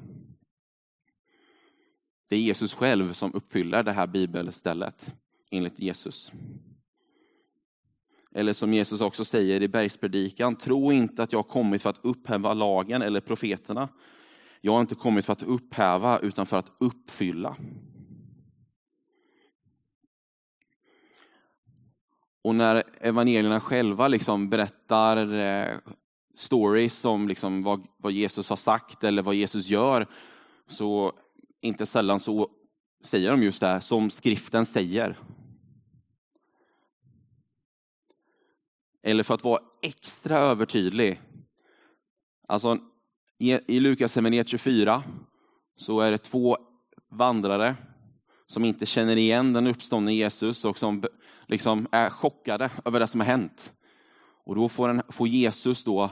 Det 2.29 2.37
är 2.37 2.41
Jesus 2.41 2.75
själv 2.75 3.13
som 3.13 3.35
uppfyller 3.35 3.83
det 3.83 3.93
här 3.93 4.07
bibelstället, 4.07 5.15
enligt 5.51 5.79
Jesus. 5.79 6.33
Eller 8.35 8.53
som 8.53 8.73
Jesus 8.73 9.01
också 9.01 9.25
säger 9.25 9.63
i 9.63 9.69
bergspredikan, 9.69 10.57
tro 10.57 10.93
inte 10.93 11.23
att 11.23 11.33
jag 11.33 11.39
har 11.39 11.51
kommit 11.51 11.83
för 11.83 11.91
att 11.91 12.05
upphäva 12.05 12.55
lagen 12.55 13.03
eller 13.03 13.21
profeterna. 13.21 13.89
Jag 14.61 14.73
har 14.73 14.81
inte 14.81 14.95
kommit 14.95 15.27
för 15.27 15.33
att 15.33 15.43
upphäva, 15.43 16.19
utan 16.19 16.47
för 16.47 16.59
att 16.59 16.73
uppfylla. 16.79 17.57
Och 22.47 22.55
när 22.55 22.83
evangelierna 23.01 23.61
själva 23.61 24.09
liksom 24.09 24.49
berättar 24.49 25.35
eh, 25.35 25.79
stories 26.35 27.05
om 27.05 27.29
liksom 27.29 27.63
vad, 27.63 27.87
vad 27.97 28.13
Jesus 28.13 28.49
har 28.49 28.57
sagt 28.57 29.05
eller 29.05 29.23
vad 29.23 29.35
Jesus 29.35 29.69
gör, 29.69 30.07
så 30.69 31.13
inte 31.61 31.87
sällan 31.87 32.21
så 32.21 32.49
säger 33.05 33.31
de 33.31 33.43
just 33.43 33.61
det 33.61 33.67
här, 33.67 33.81
som 33.81 34.11
skriften 34.11 34.67
säger. 34.67 35.17
Eller 39.03 39.23
för 39.23 39.35
att 39.35 39.45
vara 39.45 39.63
extra 39.83 40.39
övertydlig. 40.39 41.21
Alltså, 42.49 42.79
i 43.39 43.81
Lukas 43.81 44.19
24 44.47 45.03
så 45.77 46.01
är 46.01 46.11
det 46.11 46.19
två 46.19 46.59
vandrare 47.11 47.77
som 48.47 48.65
inte 48.65 48.87
känner 48.87 49.17
igen 49.17 49.53
den 49.53 49.67
uppståndne 49.67 50.15
Jesus 50.15 50.65
och 50.65 50.79
som 50.79 51.05
liksom 51.47 51.87
är 51.93 52.11
chockade 52.11 52.71
över 52.85 53.01
det 53.01 53.07
som 53.07 53.21
har 53.21 53.27
hänt. 53.27 53.73
Och 54.45 54.55
då 54.55 54.69
får, 54.69 54.89
en, 54.89 55.03
får 55.09 55.29
Jesus 55.29 55.85
då 55.85 56.11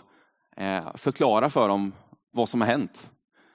eh, 0.57 0.97
förklara 0.97 1.51
för 1.51 1.69
dem 1.69 1.93
vad 2.33 2.49
som 2.49 2.61
har 2.61 2.69
hänt. 2.69 3.11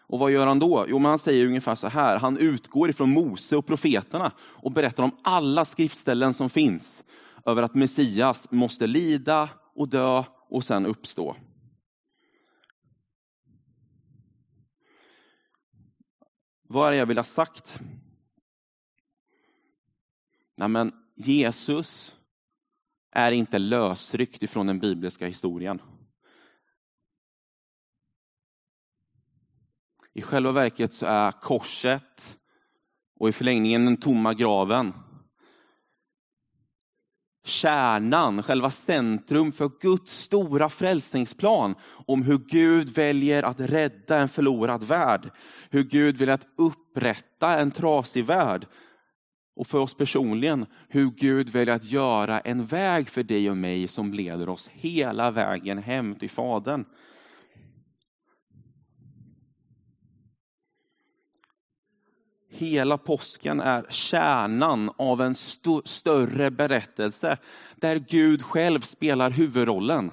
Och 0.10 0.20
vad 0.20 0.32
gör 0.32 0.48
han 0.48 0.60
då? 0.60 0.86
Jo, 0.88 1.00
men 1.00 1.10
han 1.10 1.20
säger 1.20 1.46
ungefär 1.46 1.76
så 1.76 1.88
här. 1.88 2.20
Han 2.20 2.38
utgår 2.38 2.90
ifrån 2.90 3.10
Mose 3.10 3.56
och 3.56 3.66
profeterna 3.66 4.32
och 4.40 4.72
berättar 4.72 5.04
om 5.04 5.18
alla 5.24 5.66
skriftställen 5.66 6.34
som 6.34 6.50
finns 6.50 7.04
över 7.46 7.64
att 7.64 7.76
Messias 7.76 8.52
måste 8.52 8.88
lida 8.88 9.50
och 9.76 9.90
dö 9.90 10.24
och 10.50 10.64
sen 10.64 10.86
uppstå. 10.86 11.36
Vad 16.64 16.88
är 16.88 16.92
det 16.92 16.98
jag 16.98 17.06
vill 17.06 17.18
ha 17.18 17.24
sagt? 17.24 17.80
Nej, 20.58 20.68
men 20.68 20.92
Jesus 21.22 22.16
är 23.12 23.32
inte 23.32 23.60
lösryckt 23.60 24.44
ifrån 24.44 24.68
den 24.68 24.80
bibliska 24.80 25.28
historien. 25.28 25.82
I 30.14 30.22
själva 30.22 30.52
verket 30.52 30.94
så 30.94 31.06
är 31.06 31.32
korset 31.32 32.38
och 33.20 33.30
i 33.30 33.32
förlängningen 33.32 33.86
den 33.86 33.98
tomma 33.98 34.34
graven 34.34 34.94
kärnan, 37.50 38.44
själva 38.44 38.70
centrum 38.70 39.52
för 39.52 39.72
Guds 39.82 40.22
stora 40.22 40.70
frälsningsplan 40.70 41.76
om 42.08 42.24
hur 42.24 42.38
Gud 42.38 42.90
väljer 42.90 43.44
att 43.44 43.60
rädda 43.60 44.18
en 44.18 44.30
förlorad 44.30 44.84
värld. 44.84 45.32
Hur 45.70 45.84
Gud 45.84 46.18
vill 46.18 46.30
att 46.30 46.48
upprätta 46.58 47.60
en 47.60 47.72
trasig 47.72 48.26
värld. 48.26 48.66
Och 49.60 49.68
för 49.68 49.78
oss 49.78 49.94
personligen, 49.94 50.66
hur 50.88 51.12
Gud 51.12 51.50
väljer 51.50 51.76
att 51.76 51.84
göra 51.84 52.40
en 52.40 52.66
väg 52.66 53.10
för 53.10 53.24
dig 53.24 53.50
och 53.50 53.58
mig 53.58 53.88
som 53.88 54.14
leder 54.14 54.50
oss 54.50 54.70
hela 54.74 55.32
vägen 55.32 55.78
hem 55.78 56.16
till 56.16 56.30
Fadern. 56.30 56.86
Hela 62.50 62.98
påsken 62.98 63.60
är 63.60 63.86
kärnan 63.90 64.92
av 64.98 65.22
en 65.22 65.32
st 65.32 65.82
större 65.86 66.52
berättelse 66.52 67.38
där 67.76 67.96
Gud 68.10 68.42
själv 68.42 68.82
spelar 68.82 69.32
huvudrollen. 69.32 70.12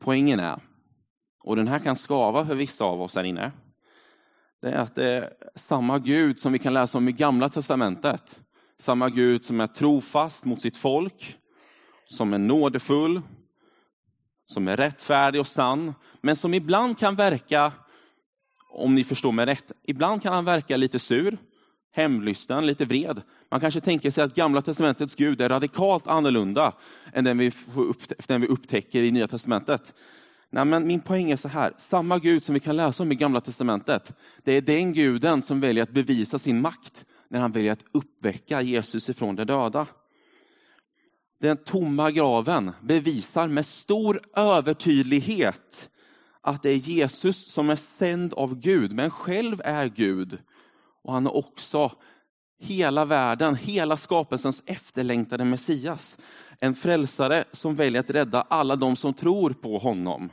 Poängen 0.00 0.40
är, 0.40 0.73
och 1.44 1.56
den 1.56 1.68
här 1.68 1.78
kan 1.78 1.96
skava 1.96 2.46
för 2.46 2.54
vissa 2.54 2.84
av 2.84 3.02
oss 3.02 3.14
här 3.14 3.24
inne, 3.24 3.52
det 4.62 4.70
är 4.70 4.78
att 4.78 4.94
det 4.94 5.04
är 5.04 5.32
samma 5.54 5.98
Gud 5.98 6.38
som 6.38 6.52
vi 6.52 6.58
kan 6.58 6.74
läsa 6.74 6.98
om 6.98 7.08
i 7.08 7.12
Gamla 7.12 7.48
Testamentet. 7.48 8.40
Samma 8.78 9.08
Gud 9.08 9.44
som 9.44 9.60
är 9.60 9.66
trofast 9.66 10.44
mot 10.44 10.60
sitt 10.60 10.76
folk, 10.76 11.38
som 12.06 12.34
är 12.34 12.38
nådefull, 12.38 13.20
som 14.46 14.68
är 14.68 14.76
rättfärdig 14.76 15.40
och 15.40 15.46
sann, 15.46 15.94
men 16.20 16.36
som 16.36 16.54
ibland 16.54 16.98
kan 16.98 17.14
verka, 17.14 17.72
om 18.70 18.94
ni 18.94 19.04
förstår 19.04 19.32
mig 19.32 19.46
rätt, 19.46 19.72
ibland 19.82 20.22
kan 20.22 20.34
han 20.34 20.44
verka 20.44 20.76
lite 20.76 20.98
sur, 20.98 21.38
hemlysten, 21.92 22.66
lite 22.66 22.84
vred. 22.84 23.22
Man 23.50 23.60
kanske 23.60 23.80
tänker 23.80 24.10
sig 24.10 24.24
att 24.24 24.34
Gamla 24.34 24.62
Testamentets 24.62 25.14
Gud 25.14 25.40
är 25.40 25.48
radikalt 25.48 26.06
annorlunda 26.06 26.72
än 27.12 27.24
den 27.24 27.38
vi, 27.38 27.52
den 28.26 28.40
vi 28.40 28.46
upptäcker 28.46 29.02
i 29.02 29.10
Nya 29.10 29.28
Testamentet. 29.28 29.94
Nej, 30.54 30.64
men 30.64 30.86
min 30.86 31.00
poäng 31.00 31.30
är 31.30 31.36
så 31.36 31.48
här, 31.48 31.72
samma 31.76 32.18
Gud 32.18 32.44
som 32.44 32.54
vi 32.54 32.60
kan 32.60 32.76
läsa 32.76 33.02
om 33.02 33.12
i 33.12 33.14
Gamla 33.14 33.40
Testamentet, 33.40 34.12
det 34.44 34.52
är 34.52 34.60
den 34.60 34.92
guden 34.92 35.42
som 35.42 35.60
väljer 35.60 35.82
att 35.82 35.90
bevisa 35.90 36.38
sin 36.38 36.60
makt 36.60 37.04
när 37.28 37.40
han 37.40 37.52
väljer 37.52 37.72
att 37.72 37.84
uppväcka 37.92 38.62
Jesus 38.62 39.08
ifrån 39.08 39.36
de 39.36 39.44
döda. 39.44 39.86
Den 41.40 41.56
tomma 41.56 42.10
graven 42.10 42.72
bevisar 42.82 43.48
med 43.48 43.66
stor 43.66 44.20
övertydlighet 44.36 45.90
att 46.40 46.62
det 46.62 46.70
är 46.70 46.76
Jesus 46.76 47.52
som 47.52 47.70
är 47.70 47.76
sänd 47.76 48.34
av 48.34 48.60
Gud, 48.60 48.92
men 48.92 49.10
själv 49.10 49.60
är 49.64 49.86
Gud. 49.86 50.38
Och 51.02 51.12
han 51.12 51.26
är 51.26 51.36
också 51.36 51.92
hela 52.60 53.04
världen, 53.04 53.56
hela 53.56 53.96
skapelsens 53.96 54.62
efterlängtade 54.66 55.44
Messias. 55.44 56.16
En 56.60 56.74
frälsare 56.74 57.44
som 57.52 57.74
väljer 57.74 58.00
att 58.00 58.10
rädda 58.10 58.42
alla 58.42 58.76
de 58.76 58.96
som 58.96 59.14
tror 59.14 59.50
på 59.50 59.78
honom. 59.78 60.30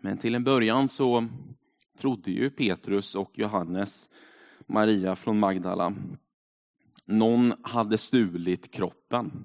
Men 0.00 0.18
till 0.18 0.34
en 0.34 0.44
början 0.44 0.88
så 0.88 1.28
trodde 1.98 2.30
ju 2.30 2.50
Petrus 2.50 3.14
och 3.14 3.38
Johannes 3.38 4.08
Maria 4.66 5.16
från 5.16 5.38
Magdala. 5.38 5.94
Någon 7.04 7.52
hade 7.62 7.98
stulit 7.98 8.70
kroppen. 8.70 9.44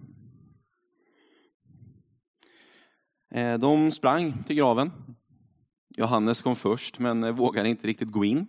Eh, 3.32 3.58
de 3.58 3.92
sprang 3.92 4.44
till 4.44 4.56
graven. 4.56 4.92
Johannes 5.98 6.42
kom 6.42 6.56
först, 6.56 7.00
men 7.00 7.36
vågade 7.36 7.70
inte 7.70 7.88
riktigt 7.88 8.12
gå 8.12 8.26
in. 8.26 8.48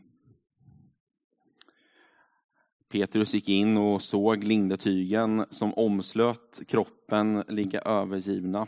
Petrus 2.89 3.35
gick 3.35 3.49
in 3.49 3.77
och 3.77 4.03
såg 4.03 4.45
lindetygen 4.45 5.47
som 5.51 5.75
omslöt 5.75 6.63
kroppen 6.69 7.45
ligga 7.49 7.81
övergivna. 7.81 8.67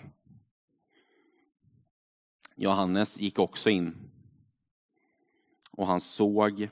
Johannes 2.60 3.18
gick 3.18 3.38
också 3.38 3.70
in. 3.70 4.10
Och 5.72 5.86
han 5.86 6.00
såg 6.00 6.68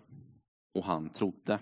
och 0.75 0.85
han 0.85 1.11
trodde. 1.11 1.59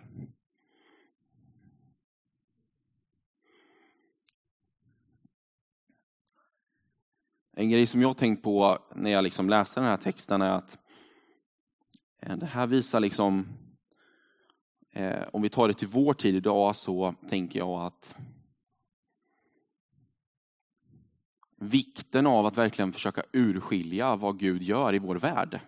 En 7.56 7.70
grej 7.70 7.86
som 7.86 8.02
jag 8.02 8.16
tänkt 8.16 8.42
på 8.42 8.78
när 8.94 9.10
jag 9.10 9.24
liksom 9.24 9.48
läste 9.48 9.80
den 9.80 9.88
här 9.88 9.96
texten 9.96 10.42
är 10.42 10.50
att 10.50 10.78
eh, 12.20 12.36
det 12.36 12.46
här 12.46 12.66
visar 12.66 13.00
liksom, 13.00 13.46
eh, 14.92 15.22
om 15.32 15.42
vi 15.42 15.48
tar 15.48 15.68
det 15.68 15.74
till 15.74 15.88
vår 15.88 16.14
tid 16.14 16.34
idag 16.34 16.76
så 16.76 17.14
tänker 17.28 17.58
jag 17.58 17.86
att 17.86 18.16
vikten 21.64 22.26
av 22.26 22.46
att 22.46 22.58
verkligen 22.58 22.92
försöka 22.92 23.22
urskilja 23.32 24.16
vad 24.16 24.38
Gud 24.38 24.62
gör 24.62 24.94
i 24.94 24.98
vår 24.98 25.16
värld. 25.16 25.60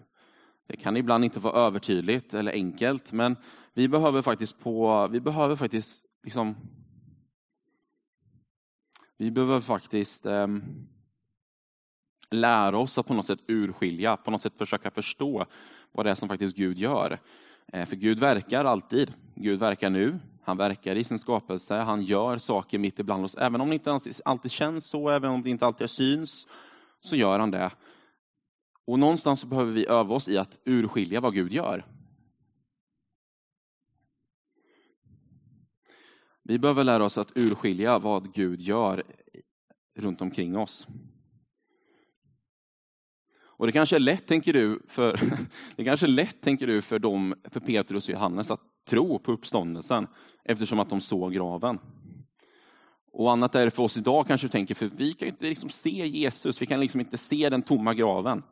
Det 0.67 0.77
kan 0.77 0.97
ibland 0.97 1.25
inte 1.25 1.41
vara 1.41 1.55
övertydligt 1.55 2.35
eller 2.35 2.53
enkelt, 2.53 3.13
men 3.13 3.37
vi 3.75 3.89
behöver 3.89 4.23
faktiskt 4.23 4.61
på, 4.61 5.09
vi 5.09 5.21
behöver 5.21 5.57
faktiskt 5.57 6.05
liksom, 6.23 6.57
vi 9.17 9.31
behöver 9.31 9.61
faktiskt 9.61 10.27
eh, 10.27 10.47
lära 12.31 12.79
oss 12.79 12.99
att 12.99 13.07
på 13.07 13.15
något 13.15 13.27
sätt 13.27 13.45
urskilja, 13.49 14.17
på 14.17 14.31
något 14.31 14.43
sätt 14.43 14.59
försöka 14.59 14.91
förstå 14.91 15.47
vad 15.93 16.07
det 16.07 16.11
är 16.11 16.15
som 16.15 16.29
faktiskt 16.29 16.57
Gud 16.57 16.79
gör. 16.79 17.19
Eh, 17.73 17.87
för 17.87 17.97
Gud 17.97 18.19
verkar 18.19 18.65
alltid. 18.65 19.13
Gud 19.35 19.59
verkar 19.59 19.91
nu, 19.91 20.19
han 20.43 20.57
verkar 20.57 20.97
i 20.97 21.05
sin 21.05 21.19
skapelse, 21.19 21.75
han 21.75 22.03
gör 22.03 22.39
saker 22.39 22.79
mitt 22.79 22.99
ibland 22.99 23.25
oss. 23.25 23.37
Även 23.37 23.61
om 23.61 23.69
det 23.69 23.75
inte 23.75 24.01
alltid 24.25 24.51
känns 24.51 24.87
så, 24.87 25.09
även 25.09 25.31
om 25.31 25.43
det 25.43 25.51
inte 25.51 25.67
alltid 25.67 25.91
syns, 25.91 26.47
så 27.01 27.17
gör 27.17 27.39
han 27.39 27.51
det. 27.51 27.71
Och 28.87 28.99
någonstans 28.99 29.41
så 29.41 29.47
behöver 29.47 29.73
vi 29.73 29.87
öva 29.87 30.15
oss 30.15 30.29
i 30.29 30.39
att 30.39 30.59
urskilja 30.65 31.21
vad 31.21 31.35
Gud 31.35 31.53
gör. 31.53 31.85
Vi 36.43 36.59
behöver 36.59 36.85
lära 36.85 37.05
oss 37.05 37.19
att 37.19 37.33
urskilja 37.35 37.99
vad 37.99 38.35
Gud 38.35 38.61
gör 38.61 39.03
runt 39.99 40.21
omkring 40.21 40.57
oss. 40.57 40.87
Och 43.59 43.67
det 43.67 43.73
kanske 43.73 43.97
är 43.97 44.01
lätt, 44.01 44.27
tänker 44.27 44.53
du, 44.53 44.83
för, 44.89 45.21
det 45.77 45.85
kanske 45.85 46.07
är 46.07 46.09
lätt, 46.09 46.41
tänker 46.41 46.67
du, 46.67 46.83
för, 46.83 46.99
dem, 46.99 47.35
för 47.45 47.61
Petrus 47.61 48.09
och 48.09 48.15
Johannes 48.15 48.51
att 48.51 48.61
tro 48.89 49.19
på 49.19 49.33
uppståndelsen 49.33 50.07
eftersom 50.45 50.81
att 50.81 50.91
de 50.91 51.01
såg 51.01 51.33
graven. 51.33 51.79
Och 53.13 53.33
annat 53.33 53.55
är 53.55 53.65
det 53.65 53.71
för 53.71 53.83
oss 53.83 53.97
idag 53.97 54.27
kanske 54.27 54.47
du 54.47 54.51
tänker, 54.51 54.75
för 54.75 54.87
vi 54.87 55.13
kan 55.13 55.29
inte 55.29 55.45
liksom 55.45 55.71
se 55.71 56.07
Jesus, 56.07 56.63
vi 56.63 56.67
kan 56.67 56.81
liksom 56.81 57.01
inte 57.01 57.19
se 57.19 57.49
den 57.49 57.63
tomma 57.63 57.95
graven. 57.95 58.43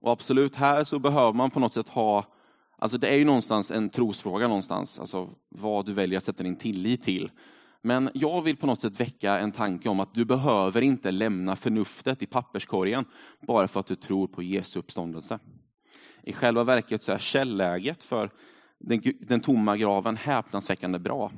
Och 0.00 0.12
absolut, 0.12 0.56
här 0.56 0.84
så 0.84 0.98
behöver 0.98 1.32
man 1.32 1.50
på 1.50 1.60
något 1.60 1.72
sätt 1.72 1.88
ha, 1.88 2.24
alltså 2.78 2.98
det 2.98 3.08
är 3.08 3.16
ju 3.16 3.24
någonstans 3.24 3.70
en 3.70 3.90
trosfråga 3.90 4.48
någonstans, 4.48 4.98
alltså 4.98 5.30
vad 5.48 5.86
du 5.86 5.92
väljer 5.92 6.18
att 6.18 6.24
sätta 6.24 6.42
din 6.42 6.56
tillit 6.56 7.02
till. 7.02 7.30
Men 7.82 8.10
jag 8.14 8.42
vill 8.42 8.56
på 8.56 8.66
något 8.66 8.80
sätt 8.80 9.00
väcka 9.00 9.38
en 9.38 9.52
tanke 9.52 9.88
om 9.88 10.00
att 10.00 10.14
du 10.14 10.24
behöver 10.24 10.82
inte 10.82 11.10
lämna 11.10 11.56
förnuftet 11.56 12.22
i 12.22 12.26
papperskorgen 12.26 13.04
bara 13.46 13.68
för 13.68 13.80
att 13.80 13.86
du 13.86 13.96
tror 13.96 14.26
på 14.28 14.42
Jesu 14.42 14.78
uppståndelse. 14.78 15.38
I 16.22 16.32
själva 16.32 16.64
verket 16.64 17.02
så 17.02 17.12
är 17.12 17.18
källäget 17.18 18.04
för 18.04 18.30
den, 18.78 19.02
den 19.20 19.40
tomma 19.40 19.76
graven 19.76 20.16
häpnadsväckande 20.16 20.98
bra. 20.98 21.32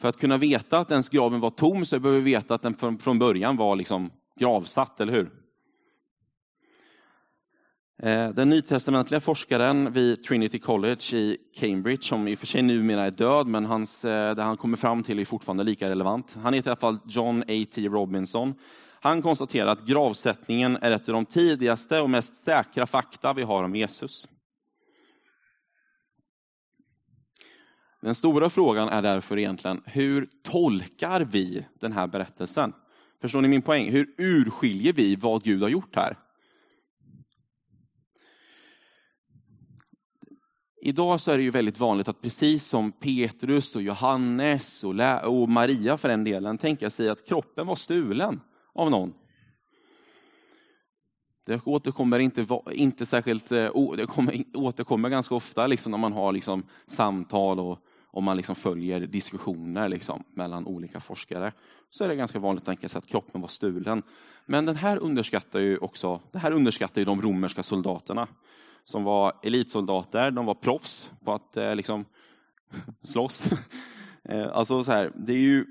För 0.00 0.08
att 0.08 0.16
kunna 0.16 0.36
veta 0.36 0.78
att 0.78 0.90
ens 0.90 1.08
graven 1.08 1.40
var 1.40 1.50
tom 1.50 1.84
så 1.84 2.00
behöver 2.00 2.20
vi 2.20 2.30
veta 2.30 2.54
att 2.54 2.62
den 2.62 2.74
från, 2.74 2.98
från 2.98 3.18
början 3.18 3.56
var 3.56 3.76
liksom 3.76 4.10
gravsatt, 4.40 5.00
eller 5.00 5.12
hur? 5.12 5.39
Eh, 8.02 8.28
den 8.28 8.48
nytestamentliga 8.48 9.20
forskaren 9.20 9.92
vid 9.92 10.22
Trinity 10.22 10.58
College 10.58 11.16
i 11.16 11.36
Cambridge, 11.54 12.02
som 12.02 12.28
i 12.28 12.34
och 12.34 12.38
för 12.38 12.46
sig 12.46 12.62
numera 12.62 13.02
är 13.02 13.10
död, 13.10 13.46
men 13.46 13.64
hans, 13.64 14.04
eh, 14.04 14.34
det 14.34 14.42
han 14.42 14.56
kommer 14.56 14.76
fram 14.76 15.02
till 15.02 15.18
är 15.18 15.24
fortfarande 15.24 15.64
lika 15.64 15.90
relevant. 15.90 16.36
Han 16.42 16.54
heter 16.54 16.68
i 16.68 16.70
alla 16.70 16.80
fall 16.80 16.98
John 17.06 17.42
A.T. 17.42 17.88
Robinson. 17.88 18.54
Han 19.00 19.22
konstaterar 19.22 19.66
att 19.66 19.86
gravsättningen 19.86 20.78
är 20.80 20.90
ett 20.90 21.08
av 21.08 21.14
de 21.14 21.24
tidigaste 21.24 22.00
och 22.00 22.10
mest 22.10 22.36
säkra 22.36 22.86
fakta 22.86 23.32
vi 23.32 23.42
har 23.42 23.64
om 23.64 23.76
Jesus. 23.76 24.28
Den 28.02 28.14
stora 28.14 28.50
frågan 28.50 28.88
är 28.88 29.02
därför 29.02 29.38
egentligen, 29.38 29.82
hur 29.84 30.28
tolkar 30.42 31.20
vi 31.20 31.66
den 31.80 31.92
här 31.92 32.06
berättelsen? 32.06 32.72
Förstår 33.20 33.40
ni 33.40 33.48
min 33.48 33.62
poäng? 33.62 33.90
Hur 33.90 34.06
urskiljer 34.18 34.92
vi 34.92 35.16
vad 35.16 35.42
Gud 35.42 35.62
har 35.62 35.68
gjort 35.68 35.96
här? 35.96 36.16
Idag 40.82 41.20
så 41.20 41.30
är 41.30 41.36
det 41.36 41.42
ju 41.42 41.50
väldigt 41.50 41.78
vanligt 41.78 42.08
att 42.08 42.22
precis 42.22 42.64
som 42.64 42.92
Petrus 42.92 43.76
och 43.76 43.82
Johannes 43.82 44.84
och, 44.84 44.94
och 45.24 45.48
Maria 45.48 45.96
för 45.96 46.08
den 46.08 46.24
delen, 46.24 46.58
tänka 46.58 46.90
sig 46.90 47.08
att 47.08 47.26
kroppen 47.26 47.66
var 47.66 47.76
stulen 47.76 48.40
av 48.74 48.90
någon. 48.90 49.14
Det 51.46 51.60
återkommer 51.64 52.18
inte, 52.18 52.46
inte 52.72 53.06
särskilt, 53.06 53.52
eh, 53.52 53.92
det 53.96 54.06
kommer, 54.06 54.44
återkommer 54.54 55.08
ganska 55.08 55.34
ofta 55.34 55.66
liksom 55.66 55.90
när 55.90 55.98
man 55.98 56.12
har 56.12 56.32
liksom 56.32 56.62
samtal 56.86 57.60
och 57.60 57.78
om 58.12 58.24
man 58.24 58.36
liksom 58.36 58.54
följer 58.54 59.00
diskussioner 59.00 59.88
liksom 59.88 60.24
mellan 60.34 60.66
olika 60.66 61.00
forskare. 61.00 61.52
Så 61.90 62.04
är 62.04 62.08
det 62.08 62.16
ganska 62.16 62.38
vanligt 62.38 62.62
att 62.62 62.66
tänka 62.66 62.88
sig 62.88 62.98
att 62.98 63.06
kroppen 63.06 63.40
var 63.40 63.48
stulen. 63.48 64.02
Men 64.46 64.66
den 64.66 64.76
här 64.76 64.96
underskattar 64.96 65.60
ju 65.60 65.78
också, 65.78 66.20
det 66.32 66.38
här 66.38 66.52
underskattar 66.52 67.00
ju 67.00 67.04
de 67.04 67.22
romerska 67.22 67.62
soldaterna 67.62 68.28
som 68.84 69.04
var 69.04 69.32
elitsoldater, 69.42 70.30
de 70.30 70.46
var 70.46 70.54
proffs 70.54 71.08
på 71.24 71.32
att 71.32 71.56
eh, 71.56 71.74
liksom, 71.74 72.04
slåss. 73.02 73.42
Eh, 74.24 74.48
alltså 74.52 74.82
så 74.82 74.92
här, 74.92 75.12
det 75.14 75.32
är 75.32 75.38
ju 75.38 75.66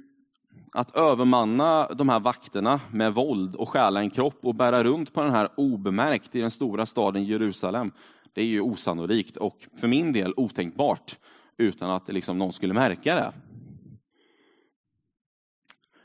att 0.71 0.95
övermanna 0.95 1.87
de 1.87 2.09
här 2.09 2.19
vakterna 2.19 2.81
med 2.91 3.13
våld 3.13 3.55
och 3.55 3.69
stjäla 3.69 3.99
en 3.99 4.09
kropp 4.09 4.39
och 4.41 4.55
bära 4.55 4.83
runt 4.83 5.13
på 5.13 5.23
den 5.23 5.31
här 5.31 5.49
obemärkt 5.57 6.35
i 6.35 6.41
den 6.41 6.51
stora 6.51 6.85
staden 6.85 7.25
Jerusalem. 7.25 7.91
Det 8.33 8.41
är 8.41 8.45
ju 8.45 8.61
osannolikt 8.61 9.37
och 9.37 9.67
för 9.79 9.87
min 9.87 10.13
del 10.13 10.33
otänkbart 10.37 11.17
utan 11.57 11.89
att 11.89 12.07
liksom 12.09 12.37
någon 12.37 12.53
skulle 12.53 12.73
märka 12.73 13.15
det. 13.15 13.33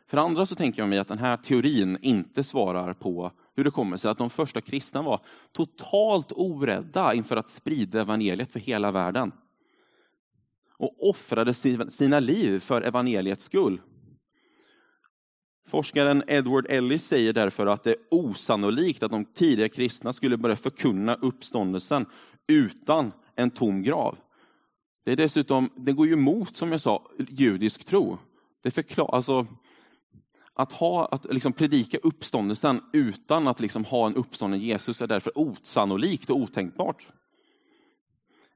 För 0.06 0.16
andra 0.16 0.46
så 0.46 0.54
tänker 0.54 0.82
jag 0.82 0.88
mig 0.88 0.98
att 0.98 1.08
den 1.08 1.18
här 1.18 1.36
teorin 1.36 1.98
inte 2.02 2.44
svarar 2.44 2.94
på 2.94 3.32
hur 3.56 3.64
det 3.64 3.70
kommer 3.70 3.96
sig 3.96 4.10
att 4.10 4.18
de 4.18 4.30
första 4.30 4.60
kristna 4.60 5.02
var 5.02 5.20
totalt 5.52 6.32
orädda 6.32 7.14
inför 7.14 7.36
att 7.36 7.48
sprida 7.48 8.00
evangeliet 8.00 8.52
för 8.52 8.60
hela 8.60 8.90
världen. 8.90 9.32
Och 10.78 11.08
offrade 11.08 11.54
sina 11.90 12.20
liv 12.20 12.60
för 12.60 12.82
evangeliets 12.82 13.44
skull. 13.44 13.80
Forskaren 15.68 16.22
Edward 16.26 16.66
Ellis 16.70 17.04
säger 17.04 17.32
därför 17.32 17.66
att 17.66 17.82
det 17.82 17.90
är 17.90 17.96
osannolikt 18.10 19.02
att 19.02 19.10
de 19.10 19.24
tidiga 19.24 19.68
kristna 19.68 20.12
skulle 20.12 20.36
börja 20.36 20.56
förkunna 20.56 21.14
uppståndelsen 21.14 22.06
utan 22.46 23.12
en 23.34 23.50
tom 23.50 23.82
grav. 23.82 24.18
Det, 25.04 25.12
är 25.12 25.16
dessutom, 25.16 25.70
det 25.76 25.92
går 25.92 26.06
ju 26.06 26.12
emot, 26.12 26.56
som 26.56 26.72
jag 26.72 26.80
sa, 26.80 27.02
judisk 27.28 27.84
tro. 27.84 28.18
Det 28.62 28.70
förklar, 28.70 29.14
alltså, 29.14 29.46
att, 30.54 30.72
ha, 30.72 31.06
att 31.06 31.32
liksom 31.32 31.52
predika 31.52 31.98
uppståndelsen 31.98 32.80
utan 32.92 33.48
att 33.48 33.60
liksom 33.60 33.84
ha 33.84 34.06
en 34.06 34.14
uppstånden 34.14 34.60
Jesus 34.60 35.00
är 35.00 35.06
därför 35.06 35.38
osannolikt 35.38 36.30
och 36.30 36.36
otänkbart. 36.36 37.06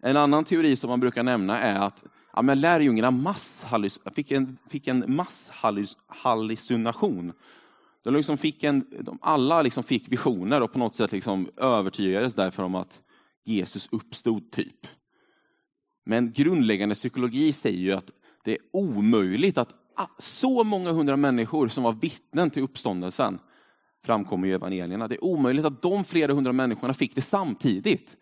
En 0.00 0.16
annan 0.16 0.44
teori 0.44 0.76
som 0.76 0.90
man 0.90 1.00
brukar 1.00 1.22
nämna 1.22 1.60
är 1.60 1.80
att 1.80 2.04
ja, 2.32 2.42
men 2.42 2.60
lärjungarna 2.60 3.10
masshallis, 3.10 3.98
fick 4.14 4.30
en, 4.30 4.58
fick 4.68 4.86
en 4.86 5.04
masshallucination. 5.06 7.32
De 8.04 8.14
liksom 8.14 8.38
fick 8.38 8.64
en, 8.64 8.86
de 9.00 9.18
alla 9.22 9.62
liksom 9.62 9.84
fick 9.84 10.12
visioner 10.12 10.62
och 10.62 10.72
på 10.72 10.78
något 10.78 10.94
sätt 10.94 11.12
liksom 11.12 11.48
övertygades 11.56 12.34
därför 12.34 12.62
om 12.62 12.74
att 12.74 13.00
Jesus 13.44 13.88
uppstod. 13.92 14.50
typ. 14.50 14.86
Men 16.04 16.32
grundläggande 16.32 16.94
psykologi 16.94 17.52
säger 17.52 17.78
ju 17.78 17.92
att 17.92 18.10
det 18.44 18.52
är 18.52 18.58
omöjligt 18.72 19.58
att 19.58 19.77
Ah, 20.00 20.08
så 20.18 20.64
många 20.64 20.92
hundra 20.92 21.16
människor 21.16 21.68
som 21.68 21.84
var 21.84 21.92
vittnen 21.92 22.50
till 22.50 22.62
uppståndelsen 22.62 23.38
framkommer 24.04 24.48
i 24.48 24.52
evangelierna. 24.52 25.08
Det 25.08 25.14
är 25.14 25.24
omöjligt 25.24 25.64
att 25.64 25.82
de 25.82 26.04
flera 26.04 26.32
hundra 26.32 26.52
människorna 26.52 26.94
fick 26.94 27.14
det 27.14 27.20
samtidigt. 27.20 28.16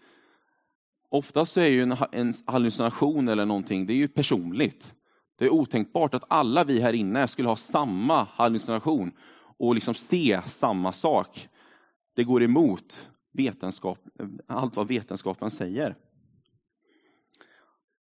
Oftast 1.10 1.56
är 1.56 1.66
ju 1.66 1.82
en, 2.12 2.34
hallucination 2.46 3.28
eller 3.28 3.46
någonting, 3.46 3.86
det 3.86 3.92
är 3.92 3.96
ju 3.96 4.08
personligt. 4.08 4.94
Det 5.38 5.44
är 5.44 5.52
otänkbart 5.52 6.14
att 6.14 6.24
alla 6.28 6.64
vi 6.64 6.80
här 6.80 6.92
inne 6.92 7.28
skulle 7.28 7.48
ha 7.48 7.56
samma 7.56 8.24
hallucination 8.24 9.12
och 9.58 9.74
liksom 9.74 9.94
se 9.94 10.40
samma 10.46 10.92
sak. 10.92 11.48
Det 12.14 12.24
går 12.24 12.42
emot 12.42 13.10
vetenskap, 13.32 13.98
allt 14.46 14.76
vad 14.76 14.88
vetenskapen 14.88 15.50
säger. 15.50 15.96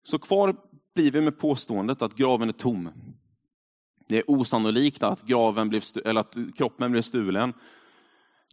Så 0.05 0.19
kvar 0.19 0.57
blir 0.95 1.11
vi 1.11 1.21
med 1.21 1.39
påståendet 1.39 2.03
att 2.03 2.15
graven 2.15 2.49
är 2.49 2.53
tom. 2.53 2.91
Det 4.09 4.19
är 4.19 4.31
osannolikt 4.31 5.03
att, 5.03 5.23
graven 5.23 5.69
blev 5.69 5.83
eller 6.05 6.21
att 6.21 6.37
kroppen 6.57 6.93
blev 6.93 7.03
stulen. 7.03 7.53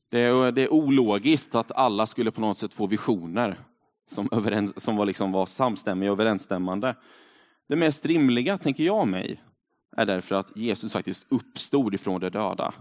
Det 0.10 0.20
är, 0.20 0.52
det 0.52 0.64
är 0.64 0.74
ologiskt 0.74 1.56
att 1.56 1.72
alla 1.72 2.08
skulle 2.08 2.32
på 2.32 2.42
något 2.42 2.58
sätt 2.58 2.74
få 2.74 2.88
visioner 2.88 3.60
som, 4.12 4.30
överens, 4.32 4.84
som 4.84 4.96
var, 4.96 5.06
liksom 5.06 5.32
var 5.32 5.46
samstämmiga 5.46 6.12
och 6.12 6.20
överensstämmande. 6.20 6.96
Det 7.70 7.76
mest 7.76 8.06
rimliga, 8.06 8.58
tänker 8.58 8.84
jag 8.84 9.08
mig, 9.08 9.42
är 9.98 10.06
därför 10.06 10.36
att 10.36 10.58
Jesus 10.58 10.94
faktiskt 10.94 11.26
uppstod 11.30 11.96
ifrån 11.96 12.20
de 12.20 12.30
döda. 12.30 12.74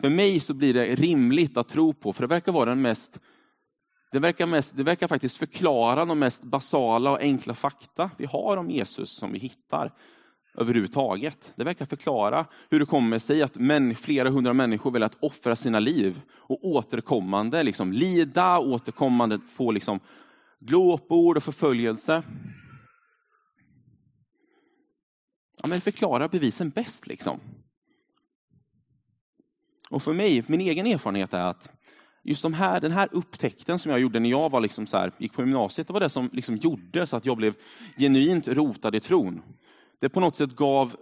För 0.00 0.08
mig 0.08 0.40
så 0.40 0.54
blir 0.54 0.74
det 0.74 0.94
rimligt 0.94 1.56
att 1.56 1.68
tro 1.68 1.94
på, 1.94 2.12
för 2.12 2.22
det 2.22 2.26
verkar 2.26 2.52
vara 2.52 2.70
den 2.70 2.82
mest 2.82 3.18
det 4.12 4.18
verkar, 4.20 4.46
mest, 4.46 4.76
det 4.76 4.82
verkar 4.82 5.08
faktiskt 5.08 5.36
förklara 5.36 6.04
de 6.04 6.18
mest 6.18 6.42
basala 6.42 7.10
och 7.10 7.20
enkla 7.20 7.54
fakta 7.54 8.10
vi 8.16 8.26
har 8.26 8.56
om 8.56 8.70
Jesus 8.70 9.10
som 9.10 9.32
vi 9.32 9.38
hittar 9.38 9.92
överhuvudtaget. 10.56 11.52
Det 11.56 11.64
verkar 11.64 11.86
förklara 11.86 12.46
hur 12.70 12.80
det 12.80 12.86
kommer 12.86 13.18
sig 13.18 13.42
att 13.42 13.54
män, 13.54 13.94
flera 13.94 14.30
hundra 14.30 14.52
människor 14.52 14.90
vill 14.90 15.02
att 15.02 15.16
offra 15.20 15.56
sina 15.56 15.80
liv 15.80 16.20
och 16.32 16.64
återkommande 16.64 17.62
liksom, 17.62 17.92
lida, 17.92 18.58
återkommande 18.58 19.40
få 19.56 19.70
liksom, 19.70 20.00
glåpord 20.60 21.36
och 21.36 21.42
förföljelse. 21.42 22.22
Ja, 25.62 25.68
men 25.68 25.80
förklara 25.80 26.28
bevisen 26.28 26.70
bäst. 26.70 27.06
liksom. 27.06 27.40
Och 29.90 30.02
för 30.02 30.12
mig, 30.12 30.44
min 30.46 30.60
egen 30.60 30.86
erfarenhet 30.86 31.34
är 31.34 31.44
att 31.44 31.70
just 32.24 32.42
de 32.42 32.54
här, 32.54 32.80
den 32.80 32.92
här 32.92 33.08
upptäckten 33.12 33.78
som 33.78 33.90
jag 33.90 34.00
gjorde 34.00 34.20
när 34.20 34.30
jag 34.30 34.50
var 34.50 34.60
liksom 34.60 34.86
så 34.86 34.96
här, 34.96 35.12
gick 35.18 35.32
på 35.32 35.42
gymnasiet, 35.42 35.86
det 35.86 35.92
var 35.92 36.00
det 36.00 36.08
som 36.08 36.30
liksom 36.32 36.56
gjorde 36.56 37.06
så 37.06 37.16
att 37.16 37.26
jag 37.26 37.36
blev 37.36 37.54
genuint 37.98 38.48
rotad 38.48 38.94
i 38.94 39.00
tron. 39.00 39.42
Det 39.98 40.08
på 40.08 40.20
något 40.20 40.36
sätt 40.36 40.56
gav 40.56 40.96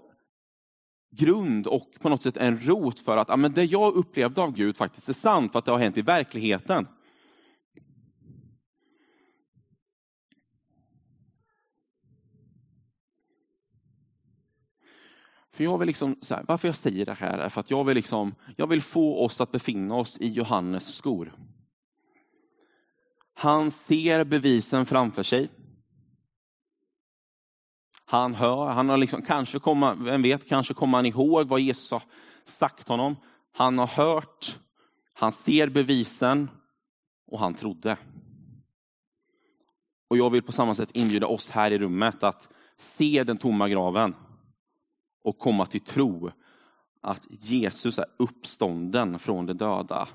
grund 1.10 1.66
och 1.66 1.90
på 2.00 2.08
något 2.08 2.22
sätt 2.22 2.36
en 2.36 2.60
rot 2.60 2.98
för 2.98 3.16
att 3.16 3.28
ja, 3.28 3.36
men 3.36 3.52
det 3.52 3.64
jag 3.64 3.94
upplevde 3.94 4.42
av 4.42 4.52
Gud 4.52 4.76
faktiskt 4.76 5.08
är 5.08 5.12
sant, 5.12 5.52
för 5.52 5.58
att 5.58 5.64
det 5.64 5.70
har 5.70 5.78
hänt 5.78 5.98
i 5.98 6.02
verkligheten. 6.02 6.86
För 15.50 15.64
jag 15.64 15.78
vill 15.78 15.86
liksom, 15.86 16.16
så 16.20 16.34
här, 16.34 16.44
varför 16.48 16.68
jag 16.68 16.74
säger 16.74 17.06
det 17.06 17.14
här 17.14 17.38
är 17.38 17.48
för 17.48 17.60
att 17.60 17.70
jag 17.70 17.84
vill, 17.84 17.94
liksom, 17.94 18.34
jag 18.56 18.66
vill 18.66 18.82
få 18.82 19.24
oss 19.24 19.40
att 19.40 19.52
befinna 19.52 19.94
oss 19.94 20.18
i 20.20 20.28
Johannes 20.28 20.94
skor. 20.94 21.32
Han 23.34 23.70
ser 23.70 24.24
bevisen 24.24 24.86
framför 24.86 25.22
sig. 25.22 25.48
Han 28.14 28.34
hör, 28.34 28.66
han 28.66 28.88
har 28.88 28.96
liksom, 28.96 29.22
kanske 29.22 29.58
komma, 29.58 29.94
vem 29.94 30.22
vet, 30.22 30.48
kanske 30.48 30.74
kommer 30.74 30.98
han 30.98 31.06
ihåg 31.06 31.48
vad 31.48 31.60
Jesus 31.60 31.90
har 31.90 32.02
sagt 32.44 32.88
honom. 32.88 33.16
Han 33.52 33.78
har 33.78 33.86
hört, 33.86 34.58
han 35.14 35.32
ser 35.32 35.68
bevisen 35.68 36.50
och 37.26 37.38
han 37.38 37.54
trodde. 37.54 37.96
Och 40.08 40.16
jag 40.16 40.30
vill 40.30 40.42
på 40.42 40.52
samma 40.52 40.74
sätt 40.74 40.88
inbjuda 40.92 41.26
oss 41.26 41.48
här 41.48 41.70
i 41.70 41.78
rummet 41.78 42.22
att 42.22 42.48
se 42.76 43.24
den 43.24 43.36
tomma 43.36 43.68
graven 43.68 44.14
och 45.24 45.38
komma 45.38 45.66
till 45.66 45.80
tro 45.80 46.30
att 47.02 47.26
Jesus 47.30 47.98
är 47.98 48.06
uppstånden 48.16 49.18
från 49.18 49.46
de 49.46 49.52
döda 49.52 50.08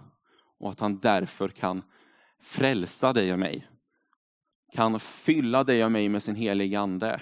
och 0.60 0.70
att 0.70 0.80
han 0.80 1.00
därför 1.00 1.50
kan 1.50 1.82
frälsa 2.42 3.14
dig 3.14 3.34
och 3.34 3.40
mig. 3.40 3.68
Kan 4.74 5.00
fylla 5.00 5.64
dig 5.64 5.86
och 5.86 5.92
mig 5.92 6.10
med 6.10 6.24
sin 6.24 6.36
heliga 6.36 6.80
ande 6.80 7.22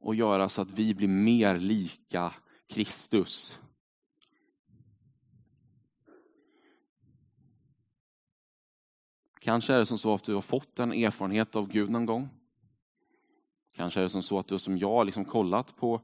och 0.00 0.14
göra 0.14 0.48
så 0.48 0.62
att 0.62 0.70
vi 0.70 0.94
blir 0.94 1.08
mer 1.08 1.58
lika 1.58 2.32
Kristus. 2.68 3.58
Kanske 9.40 9.74
är 9.74 9.78
det 9.78 9.86
som 9.86 9.98
så 9.98 10.14
att 10.14 10.24
du 10.24 10.34
har 10.34 10.42
fått 10.42 10.78
en 10.78 10.92
erfarenhet 10.92 11.56
av 11.56 11.68
Gud 11.68 11.90
någon 11.90 12.06
gång. 12.06 12.28
Kanske 13.76 14.00
är 14.00 14.02
det 14.02 14.08
som 14.08 14.22
så 14.22 14.38
att 14.38 14.48
du 14.48 14.58
som 14.58 14.78
jag 14.78 15.06
liksom 15.06 15.24
kollat 15.24 15.76
på 15.76 16.00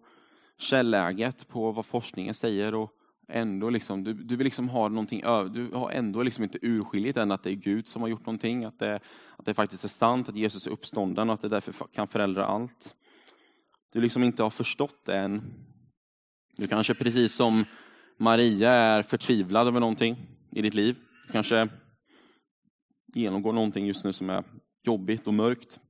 källäget 0.58 1.48
på 1.48 1.72
vad 1.72 1.86
forskningen 1.86 2.34
säger 2.34 2.74
och 2.74 2.92
ändå 3.28 3.70
liksom, 3.70 4.04
du, 4.04 4.12
du 4.12 4.36
vill 4.36 4.44
liksom 4.44 4.68
ha 4.68 4.88
någonting, 4.88 5.20
du 5.52 5.70
har 5.74 5.90
ändå 5.90 6.22
liksom 6.22 6.44
inte 6.44 6.58
urskiljit 6.62 7.16
än 7.16 7.32
att 7.32 7.42
det 7.42 7.50
är 7.50 7.54
Gud 7.54 7.86
som 7.86 8.02
har 8.02 8.08
gjort 8.08 8.26
någonting, 8.26 8.64
att 8.64 8.78
det, 8.78 9.00
att 9.36 9.44
det 9.44 9.54
faktiskt 9.54 9.84
är 9.84 9.88
sant 9.88 10.28
att 10.28 10.36
Jesus 10.36 10.66
är 10.66 10.70
uppstånden 10.70 11.30
och 11.30 11.34
att 11.34 11.40
det 11.40 11.48
därför 11.48 11.86
kan 11.92 12.08
förändra 12.08 12.46
allt. 12.46 12.94
Du 13.92 14.00
liksom 14.00 14.22
inte 14.22 14.42
har 14.42 14.50
förstått 14.50 15.04
det 15.04 15.18
än. 15.18 15.42
Du 16.56 16.66
kanske 16.66 16.94
precis 16.94 17.34
som 17.34 17.64
Maria 18.16 18.70
är 18.70 19.02
förtvivlad 19.02 19.66
över 19.66 19.80
någonting 19.80 20.16
i 20.50 20.62
ditt 20.62 20.74
liv. 20.74 20.96
Du 21.26 21.32
kanske 21.32 21.68
genomgår 23.14 23.52
någonting 23.52 23.86
just 23.86 24.04
nu 24.04 24.12
som 24.12 24.30
är 24.30 24.44
jobbigt 24.82 25.26
och 25.26 25.34
mörkt. 25.34 25.80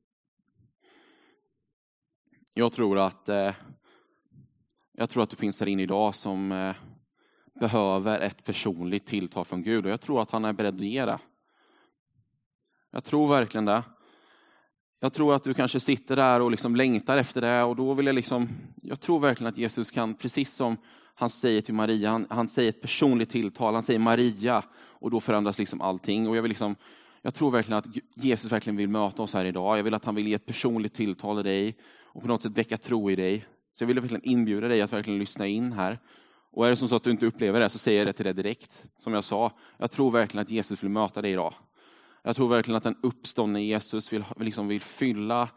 Jag 2.54 2.72
tror 2.72 2.98
att 2.98 3.28
eh, 3.28 3.54
jag 4.92 5.10
tror 5.10 5.22
att 5.22 5.30
du 5.30 5.36
finns 5.36 5.60
här 5.60 5.66
inne 5.66 5.82
idag 5.82 6.14
som 6.14 6.52
eh, 6.52 6.76
behöver 7.60 8.20
ett 8.20 8.44
personligt 8.44 9.06
tilltal 9.06 9.44
från 9.44 9.62
Gud 9.62 9.86
och 9.86 9.92
jag 9.92 10.00
tror 10.00 10.22
att 10.22 10.30
han 10.30 10.44
är 10.44 10.52
beredd 10.52 10.74
att 10.74 10.80
ge 10.80 11.04
det. 11.04 11.18
Jag 12.90 13.04
tror 13.04 13.28
verkligen 13.28 13.64
det. 13.64 13.82
Jag 15.04 15.12
tror 15.12 15.34
att 15.34 15.44
du 15.44 15.54
kanske 15.54 15.80
sitter 15.80 16.16
där 16.16 16.40
och 16.40 16.50
liksom 16.50 16.76
längtar 16.76 17.16
efter 17.16 17.40
det 17.40 17.62
och 17.62 17.76
då 17.76 17.94
vill 17.94 18.06
jag 18.06 18.14
liksom, 18.14 18.48
jag 18.82 19.00
tror 19.00 19.20
verkligen 19.20 19.48
att 19.48 19.58
Jesus 19.58 19.90
kan, 19.90 20.14
precis 20.14 20.54
som 20.54 20.76
han 21.14 21.30
säger 21.30 21.60
till 21.60 21.74
Maria, 21.74 22.10
han, 22.10 22.26
han 22.30 22.48
säger 22.48 22.68
ett 22.68 22.80
personligt 22.80 23.30
tilltal, 23.30 23.74
han 23.74 23.82
säger 23.82 23.98
Maria 23.98 24.62
och 24.74 25.10
då 25.10 25.20
förändras 25.20 25.58
liksom 25.58 25.80
allting. 25.80 26.28
Och 26.28 26.36
jag, 26.36 26.42
vill 26.42 26.48
liksom, 26.48 26.76
jag 27.22 27.34
tror 27.34 27.50
verkligen 27.50 27.78
att 27.78 27.86
Jesus 28.14 28.52
verkligen 28.52 28.76
vill 28.76 28.88
möta 28.88 29.22
oss 29.22 29.34
här 29.34 29.44
idag. 29.44 29.78
Jag 29.78 29.84
vill 29.84 29.94
att 29.94 30.04
han 30.04 30.14
vill 30.14 30.28
ge 30.28 30.34
ett 30.34 30.46
personligt 30.46 30.94
tilltal 30.94 31.40
i 31.40 31.42
dig 31.42 31.76
och 32.02 32.22
på 32.22 32.28
något 32.28 32.42
sätt 32.42 32.58
väcka 32.58 32.76
tro 32.76 33.10
i 33.10 33.16
dig. 33.16 33.46
Så 33.74 33.82
jag 33.82 33.86
vill 33.86 34.00
verkligen 34.00 34.28
inbjuda 34.28 34.68
dig 34.68 34.82
att 34.82 34.92
verkligen 34.92 35.18
lyssna 35.18 35.46
in 35.46 35.72
här. 35.72 35.98
Och 36.52 36.66
är 36.66 36.70
det 36.70 36.76
som 36.76 36.88
så 36.88 36.96
att 36.96 37.02
du 37.04 37.10
inte 37.10 37.26
upplever 37.26 37.60
det 37.60 37.70
så 37.70 37.78
säger 37.78 37.98
jag 37.98 38.06
det 38.06 38.12
till 38.12 38.24
dig 38.24 38.34
direkt. 38.34 38.84
Som 38.98 39.14
jag 39.14 39.24
sa, 39.24 39.52
jag 39.78 39.90
tror 39.90 40.10
verkligen 40.10 40.42
att 40.42 40.50
Jesus 40.50 40.82
vill 40.82 40.90
möta 40.90 41.22
dig 41.22 41.32
idag. 41.32 41.54
Jag 42.22 42.36
tror 42.36 42.48
verkligen 42.48 42.76
att 42.76 42.82
den 42.82 42.96
uppståndne 43.02 43.62
Jesus 43.62 44.12
vill, 44.12 44.24
liksom 44.36 44.68
vill 44.68 44.80
fylla, 44.80 45.48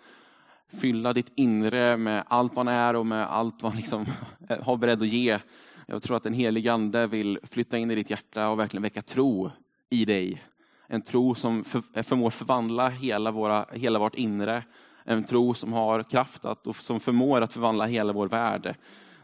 fylla 0.68 1.14
ditt 1.14 1.32
inre 1.36 1.98
med 1.98 2.24
allt 2.28 2.56
vad 2.56 2.68
han 2.68 2.76
är 2.76 2.96
och 2.96 3.06
med 3.06 3.32
allt 3.32 3.64
vad 3.64 3.72
han 3.72 3.82
liksom 3.82 4.06
har 4.62 4.78
beredd 4.78 5.02
att 5.02 5.08
ge. 5.08 5.40
Jag 5.88 6.04
tror 6.04 6.18
att 6.18 6.24
den 6.24 6.34
helige 6.34 6.74
Ande 6.74 7.08
vill 7.08 7.40
flytta 7.44 7.78
in 7.78 7.92
i 7.92 7.96
ditt 7.96 8.10
hjärta 8.10 8.50
och 8.50 8.60
verkligen 8.60 8.84
väcka 8.84 9.02
tro 9.02 9.52
i 9.90 10.06
dig. 10.06 10.44
En 10.88 11.02
tro 11.02 11.36
som 11.36 11.64
för, 11.64 12.04
förmår 12.04 12.30
förvandla 12.30 12.90
hela, 12.90 13.32
våra, 13.32 13.66
hela 13.72 14.00
vårt 14.00 14.16
inre 14.16 14.64
en 15.06 15.24
tro 15.24 15.54
som 15.54 15.74
har 15.74 16.04
kraft 16.04 16.46
att, 16.46 16.68
och 16.68 16.76
som 16.76 17.00
förmår 17.00 17.42
att 17.42 17.54
förvandla 17.54 17.86
hela 17.86 18.14
vår 18.14 18.28
värld. 18.28 18.76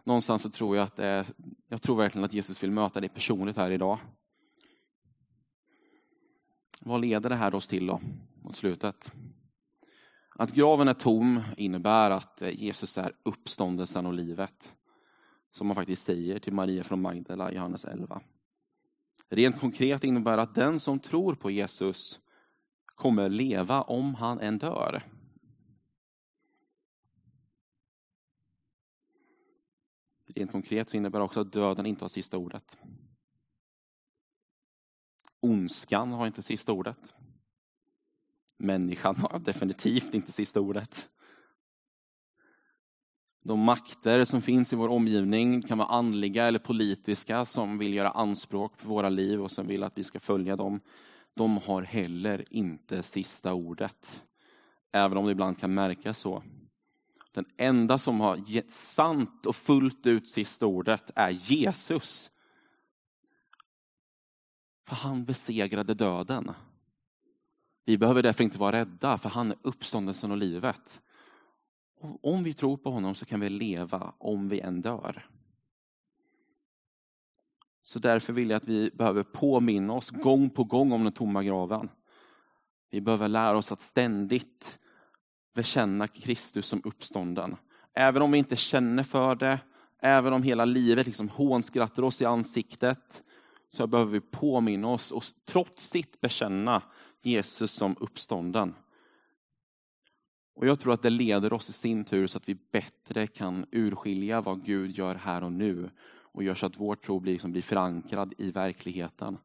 Någonstans 0.03 0.41
så 0.41 0.49
tror 0.49 0.77
jag 0.77 0.83
att 0.83 1.27
jag 1.67 1.81
tror 1.81 1.95
verkligen 1.95 2.25
att 2.25 2.33
Jesus 2.33 2.63
vill 2.63 2.71
möta 2.71 2.99
dig 2.99 3.09
personligt 3.09 3.57
här 3.57 3.71
idag. 3.71 3.99
Vad 6.83 7.01
leder 7.01 7.29
det 7.29 7.35
här 7.35 7.55
oss 7.55 7.67
till 7.67 7.87
då, 7.87 8.01
mot 8.41 8.55
slutet? 8.55 9.13
Att 10.35 10.51
graven 10.51 10.87
är 10.87 10.93
tom 10.93 11.41
innebär 11.57 12.11
att 12.11 12.41
eh, 12.41 12.61
Jesus 12.63 12.97
är 12.97 13.13
uppståndelsen 13.23 14.05
och 14.05 14.13
livet. 14.13 14.73
Som 15.51 15.67
man 15.67 15.75
faktiskt 15.75 16.03
säger 16.03 16.39
till 16.39 16.53
Maria 16.53 16.83
från 16.83 17.01
Magdala 17.01 17.51
i 17.51 17.55
Johannes 17.55 17.85
11. 17.85 18.21
Rent 19.29 19.59
konkret 19.59 20.03
innebär 20.03 20.37
att 20.37 20.55
den 20.55 20.79
som 20.79 20.99
tror 20.99 21.35
på 21.35 21.51
Jesus 21.51 22.19
kommer 22.85 23.29
leva 23.29 23.81
om 23.81 24.15
han 24.15 24.39
än 24.39 24.57
dör. 24.57 25.03
Rent 30.35 30.51
konkret 30.51 30.89
så 30.89 30.97
innebär 30.97 31.19
det 31.19 31.25
också 31.25 31.39
att 31.39 31.53
döden 31.53 31.85
inte 31.85 32.03
har 32.03 32.09
sista 32.09 32.37
ordet. 32.37 32.77
Ondskan 35.41 36.11
har 36.11 36.27
inte 36.27 36.41
sista 36.41 36.71
ordet. 36.71 37.13
Människan 38.57 39.15
har 39.15 39.39
definitivt 39.39 40.13
inte 40.13 40.31
sista 40.31 40.59
ordet. 40.59 41.09
De 43.43 43.59
makter 43.59 44.25
som 44.25 44.41
finns 44.41 44.73
i 44.73 44.75
vår 44.75 44.89
omgivning 44.89 45.61
kan 45.61 45.77
vara 45.77 45.87
andliga 45.87 46.47
eller 46.47 46.59
politiska 46.59 47.45
som 47.45 47.77
vill 47.77 47.93
göra 47.93 48.11
anspråk 48.11 48.77
på 48.77 48.87
våra 48.87 49.09
liv 49.09 49.41
och 49.41 49.51
som 49.51 49.67
vill 49.67 49.83
att 49.83 49.97
vi 49.97 50.03
ska 50.03 50.19
följa 50.19 50.55
dem. 50.55 50.79
De 51.33 51.57
har 51.57 51.81
heller 51.81 52.45
inte 52.49 53.03
sista 53.03 53.53
ordet. 53.53 54.23
Även 54.91 55.17
om 55.17 55.25
det 55.25 55.31
ibland 55.31 55.59
kan 55.59 55.73
märkas 55.73 56.17
så. 56.17 56.43
Den 57.33 57.45
enda 57.57 57.97
som 57.97 58.19
har 58.19 58.43
gett 58.47 58.71
sant 58.71 59.45
och 59.45 59.55
fullt 59.55 60.07
ut 60.07 60.27
sista 60.27 60.65
ordet 60.65 61.11
är 61.15 61.29
Jesus. 61.29 62.31
För 64.91 64.95
han 64.95 65.25
besegrade 65.25 65.93
döden. 65.93 66.51
Vi 67.85 67.97
behöver 67.97 68.23
därför 68.23 68.43
inte 68.43 68.57
vara 68.57 68.79
rädda, 68.79 69.17
för 69.17 69.29
han 69.29 69.51
är 69.51 69.57
uppståndelsen 69.61 70.31
och 70.31 70.37
livet. 70.37 71.01
Och 71.99 72.33
om 72.33 72.43
vi 72.43 72.53
tror 72.53 72.77
på 72.77 72.91
honom 72.91 73.15
så 73.15 73.25
kan 73.25 73.39
vi 73.39 73.49
leva 73.49 74.13
om 74.17 74.49
vi 74.49 74.59
än 74.59 74.81
dör. 74.81 75.25
Så 77.83 77.99
därför 77.99 78.33
vill 78.33 78.49
jag 78.49 78.57
att 78.57 78.67
vi 78.67 78.91
behöver 78.93 79.23
påminna 79.23 79.93
oss 79.93 80.09
gång 80.09 80.49
på 80.49 80.63
gång 80.63 80.91
om 80.91 81.03
den 81.03 81.13
tomma 81.13 81.43
graven. 81.43 81.89
Vi 82.89 83.01
behöver 83.01 83.27
lära 83.27 83.57
oss 83.57 83.71
att 83.71 83.81
ständigt 83.81 84.79
bekänna 85.55 86.07
Kristus 86.07 86.65
som 86.65 86.81
uppstånden. 86.83 87.55
Även 87.93 88.21
om 88.21 88.31
vi 88.31 88.37
inte 88.37 88.55
känner 88.55 89.03
för 89.03 89.35
det, 89.35 89.59
Även 90.01 90.33
om 90.33 90.43
hela 90.43 90.65
livet 90.65 91.05
liksom 91.05 91.29
hånskrattar 91.29 92.03
oss 92.03 92.21
i 92.21 92.25
ansiktet, 92.25 93.23
så 93.73 93.87
behöver 93.87 94.11
vi 94.11 94.21
påminna 94.21 94.87
oss 94.87 95.11
och 95.11 95.23
trotsigt 95.45 96.21
bekänna 96.21 96.83
Jesus 97.21 97.71
som 97.71 97.95
uppstånden. 97.99 98.75
Och 100.55 100.67
Jag 100.67 100.79
tror 100.79 100.93
att 100.93 101.01
det 101.01 101.09
leder 101.09 101.53
oss 101.53 101.69
i 101.69 101.73
sin 101.73 102.05
tur 102.05 102.27
så 102.27 102.37
att 102.37 102.49
vi 102.49 102.57
bättre 102.71 103.27
kan 103.27 103.65
urskilja 103.71 104.41
vad 104.41 104.65
Gud 104.65 104.97
gör 104.97 105.15
här 105.15 105.43
och 105.43 105.51
nu 105.51 105.89
och 106.33 106.43
gör 106.43 106.55
så 106.55 106.65
att 106.65 106.79
vår 106.79 106.95
tro 106.95 107.19
blir, 107.19 107.33
liksom 107.33 107.51
blir 107.51 107.61
förankrad 107.61 108.33
i 108.37 108.51
verkligheten. 108.51 109.37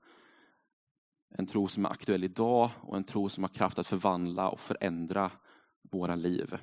En 1.34 1.46
tro 1.46 1.68
som 1.68 1.84
är 1.84 1.90
aktuell 1.90 2.24
idag 2.24 2.70
och 2.80 2.96
en 2.96 3.04
tro 3.04 3.28
som 3.28 3.44
har 3.44 3.48
kraft 3.48 3.78
att 3.78 3.86
förvandla 3.86 4.48
och 4.48 4.60
förändra 4.60 5.30
våra 5.90 6.14
liv. 6.14 6.58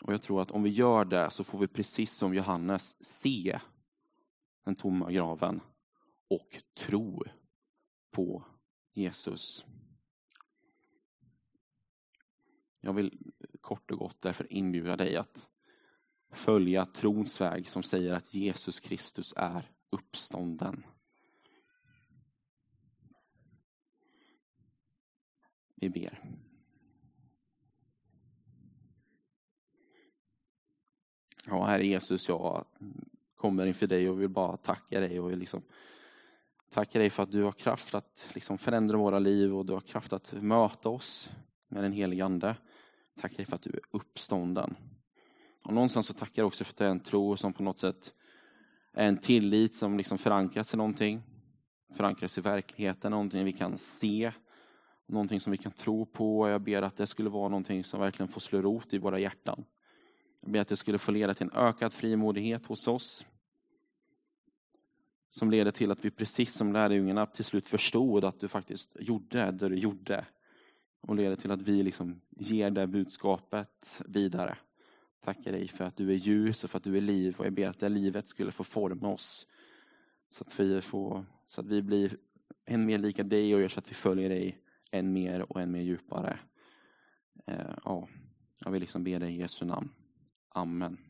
Och 0.00 0.12
Jag 0.12 0.22
tror 0.22 0.42
att 0.42 0.50
om 0.50 0.62
vi 0.62 0.70
gör 0.70 1.04
det 1.04 1.30
så 1.30 1.44
får 1.44 1.58
vi 1.58 1.68
precis 1.68 2.12
som 2.12 2.34
Johannes 2.34 2.96
se 3.04 3.60
den 4.64 4.74
tomma 4.74 5.12
graven 5.12 5.60
och 6.28 6.62
tro 6.74 7.24
på 8.10 8.44
Jesus. 8.92 9.64
Jag 12.80 12.92
vill 12.92 13.32
kort 13.60 13.90
och 13.90 13.98
gott 13.98 14.20
därför 14.20 14.52
inbjuda 14.52 14.96
dig 14.96 15.16
att 15.16 15.48
följa 16.30 16.86
trons 16.86 17.40
väg 17.40 17.68
som 17.68 17.82
säger 17.82 18.14
att 18.14 18.34
Jesus 18.34 18.80
Kristus 18.80 19.34
är 19.36 19.70
uppstånden. 19.90 20.86
Vi 25.74 25.90
ber. 25.90 26.24
Ja, 31.46 31.64
Herre 31.64 31.86
Jesus, 31.86 32.28
jag 32.28 32.66
kommer 33.40 33.66
inför 33.66 33.86
dig 33.86 34.10
och 34.10 34.20
vill 34.20 34.28
bara 34.28 34.56
tacka 34.56 35.00
dig 35.00 35.20
och 35.20 35.36
liksom 35.36 35.62
tacka 36.70 36.98
dig 36.98 37.10
för 37.10 37.22
att 37.22 37.32
du 37.32 37.42
har 37.42 37.52
kraft 37.52 37.94
att 37.94 38.26
liksom 38.32 38.58
förändra 38.58 38.96
våra 38.96 39.18
liv 39.18 39.56
och 39.56 39.66
du 39.66 39.72
har 39.72 39.80
kraft 39.80 40.12
att 40.12 40.32
möta 40.32 40.88
oss 40.88 41.30
med 41.68 41.82
den 41.82 41.92
helige 41.92 42.24
Ande. 42.24 42.56
Tackar 43.20 43.36
dig 43.36 43.46
för 43.46 43.54
att 43.54 43.62
du 43.62 43.70
är 43.70 43.80
uppstånden. 43.90 44.76
Och 45.62 45.74
någonstans 45.74 46.06
så 46.06 46.12
tackar 46.12 46.42
jag 46.42 46.46
också 46.46 46.64
för 46.64 46.72
att 46.72 46.76
det 46.76 46.84
är 46.84 46.90
en 46.90 47.00
tro 47.00 47.36
som 47.36 47.52
på 47.52 47.62
något 47.62 47.78
sätt 47.78 48.14
är 48.92 49.08
en 49.08 49.18
tillit 49.18 49.74
som 49.74 49.98
liksom 49.98 50.18
förankras 50.18 50.74
i 50.74 50.76
någonting. 50.76 51.22
Förankras 51.94 52.38
i 52.38 52.40
verkligheten, 52.40 53.10
någonting 53.10 53.44
vi 53.44 53.52
kan 53.52 53.78
se. 53.78 54.32
Någonting 55.08 55.40
som 55.40 55.50
vi 55.50 55.56
kan 55.56 55.72
tro 55.72 56.06
på. 56.06 56.48
Jag 56.48 56.60
ber 56.60 56.82
att 56.82 56.96
det 56.96 57.06
skulle 57.06 57.30
vara 57.30 57.48
någonting 57.48 57.84
som 57.84 58.00
verkligen 58.00 58.28
får 58.28 58.40
slå 58.40 58.62
rot 58.62 58.94
i 58.94 58.98
våra 58.98 59.18
hjärtan. 59.18 59.64
Jag 60.40 60.50
ber 60.50 60.60
att 60.60 60.68
det 60.68 60.76
skulle 60.76 60.98
få 60.98 61.12
leda 61.12 61.34
till 61.34 61.46
en 61.46 61.52
ökad 61.52 61.92
frimodighet 61.92 62.66
hos 62.66 62.88
oss. 62.88 63.26
Som 65.30 65.50
leder 65.50 65.70
till 65.70 65.90
att 65.90 66.04
vi 66.04 66.10
precis 66.10 66.52
som 66.52 66.72
lärjungarna 66.72 67.26
till 67.26 67.44
slut 67.44 67.66
förstod 67.66 68.24
att 68.24 68.40
du 68.40 68.48
faktiskt 68.48 68.96
gjorde 69.00 69.50
det 69.50 69.68
du 69.68 69.76
gjorde. 69.76 70.26
Och 71.00 71.14
leder 71.14 71.36
till 71.36 71.50
att 71.50 71.62
vi 71.62 71.82
liksom 71.82 72.20
ger 72.30 72.70
det 72.70 72.86
budskapet 72.86 74.02
vidare. 74.06 74.58
Tackar 75.24 75.52
dig 75.52 75.68
för 75.68 75.84
att 75.84 75.96
du 75.96 76.10
är 76.10 76.14
ljus 76.14 76.64
och 76.64 76.70
för 76.70 76.78
att 76.78 76.84
du 76.84 76.96
är 76.96 77.00
liv. 77.00 77.36
Och 77.38 77.46
jag 77.46 77.52
ber 77.52 77.68
att 77.68 77.80
det 77.80 77.88
livet 77.88 78.26
skulle 78.26 78.52
få 78.52 78.64
forma 78.64 79.08
oss. 79.08 79.46
Så 80.30 80.44
att 80.44 80.60
vi, 80.60 80.80
får, 80.80 81.26
så 81.46 81.60
att 81.60 81.66
vi 81.66 81.82
blir 81.82 82.16
än 82.66 82.86
mer 82.86 82.98
lika 82.98 83.22
dig 83.22 83.54
och 83.54 83.60
gör 83.60 83.68
så 83.68 83.78
att 83.78 83.90
vi 83.90 83.94
följer 83.94 84.28
dig 84.28 84.58
än 84.90 85.12
mer 85.12 85.52
och 85.52 85.60
än 85.60 85.70
mer 85.70 85.80
djupare. 85.80 86.38
Eh, 87.46 87.76
ja, 87.84 88.08
jag 88.58 88.70
vill 88.70 88.80
liksom 88.80 89.04
be 89.04 89.18
dig 89.18 89.34
i 89.34 89.40
Jesu 89.40 89.64
namn. 89.64 89.90
Amen. 90.48 91.09